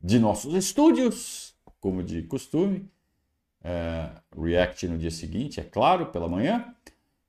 de 0.00 0.18
nossos 0.18 0.54
estúdios, 0.54 1.54
como 1.80 2.02
de 2.02 2.22
costume. 2.22 2.88
É, 3.62 4.10
react 4.36 4.86
no 4.86 4.96
dia 4.96 5.10
seguinte, 5.10 5.58
é 5.58 5.64
claro, 5.64 6.06
pela 6.06 6.28
manhã. 6.28 6.74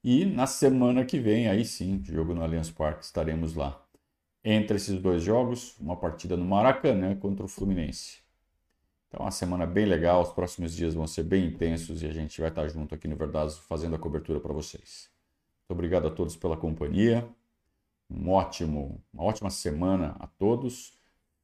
E 0.03 0.23
na 0.23 0.45
semana 0.45 1.03
que 1.03 1.19
vem, 1.19 1.47
aí 1.47 1.65
sim, 1.65 2.01
jogo 2.03 2.33
no 2.33 2.43
Allianz 2.43 2.69
Parque, 2.69 3.03
estaremos 3.03 3.55
lá. 3.55 3.83
Entre 4.43 4.77
esses 4.77 5.01
dois 5.01 5.21
jogos, 5.23 5.75
uma 5.79 5.97
partida 5.97 6.37
no 6.37 6.45
Maracanã 6.45 7.15
contra 7.15 7.43
o 7.43 7.49
Fluminense. 7.49 8.19
Então, 9.07 9.21
uma 9.21 9.31
semana 9.31 9.65
bem 9.65 9.85
legal. 9.85 10.21
Os 10.21 10.31
próximos 10.31 10.73
dias 10.73 10.93
vão 10.93 11.07
ser 11.07 11.23
bem 11.23 11.47
intensos 11.47 12.03
e 12.03 12.05
a 12.05 12.11
gente 12.13 12.39
vai 12.39 12.49
estar 12.49 12.67
junto 12.67 12.93
aqui 12.93 13.07
no 13.07 13.15
Verdade 13.15 13.55
fazendo 13.67 13.95
a 13.95 13.99
cobertura 13.99 14.39
para 14.39 14.53
vocês. 14.53 15.09
Muito 15.61 15.77
obrigado 15.77 16.07
a 16.07 16.11
todos 16.11 16.35
pela 16.35 16.55
companhia. 16.55 17.27
Um 18.09 18.29
ótimo, 18.29 19.03
uma 19.13 19.23
ótima 19.23 19.49
semana 19.49 20.15
a 20.19 20.27
todos. 20.27 20.93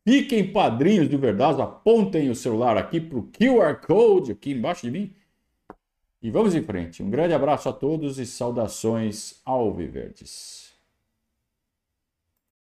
Fiquem 0.05 0.51
padrinhos 0.51 1.09
de 1.09 1.15
verdade, 1.15 1.61
apontem 1.61 2.29
o 2.29 2.35
celular 2.35 2.77
aqui 2.77 2.99
para 2.99 3.17
o 3.17 3.29
QR 3.31 3.75
Code 3.85 4.31
aqui 4.31 4.51
embaixo 4.51 4.83
de 4.83 4.91
mim. 4.91 5.15
E 6.21 6.31
vamos 6.31 6.55
em 6.55 6.63
frente. 6.63 7.03
Um 7.03 7.09
grande 7.09 7.33
abraço 7.33 7.69
a 7.69 7.73
todos 7.73 8.17
e 8.17 8.25
saudações 8.25 9.41
alviverdes. 9.45 10.72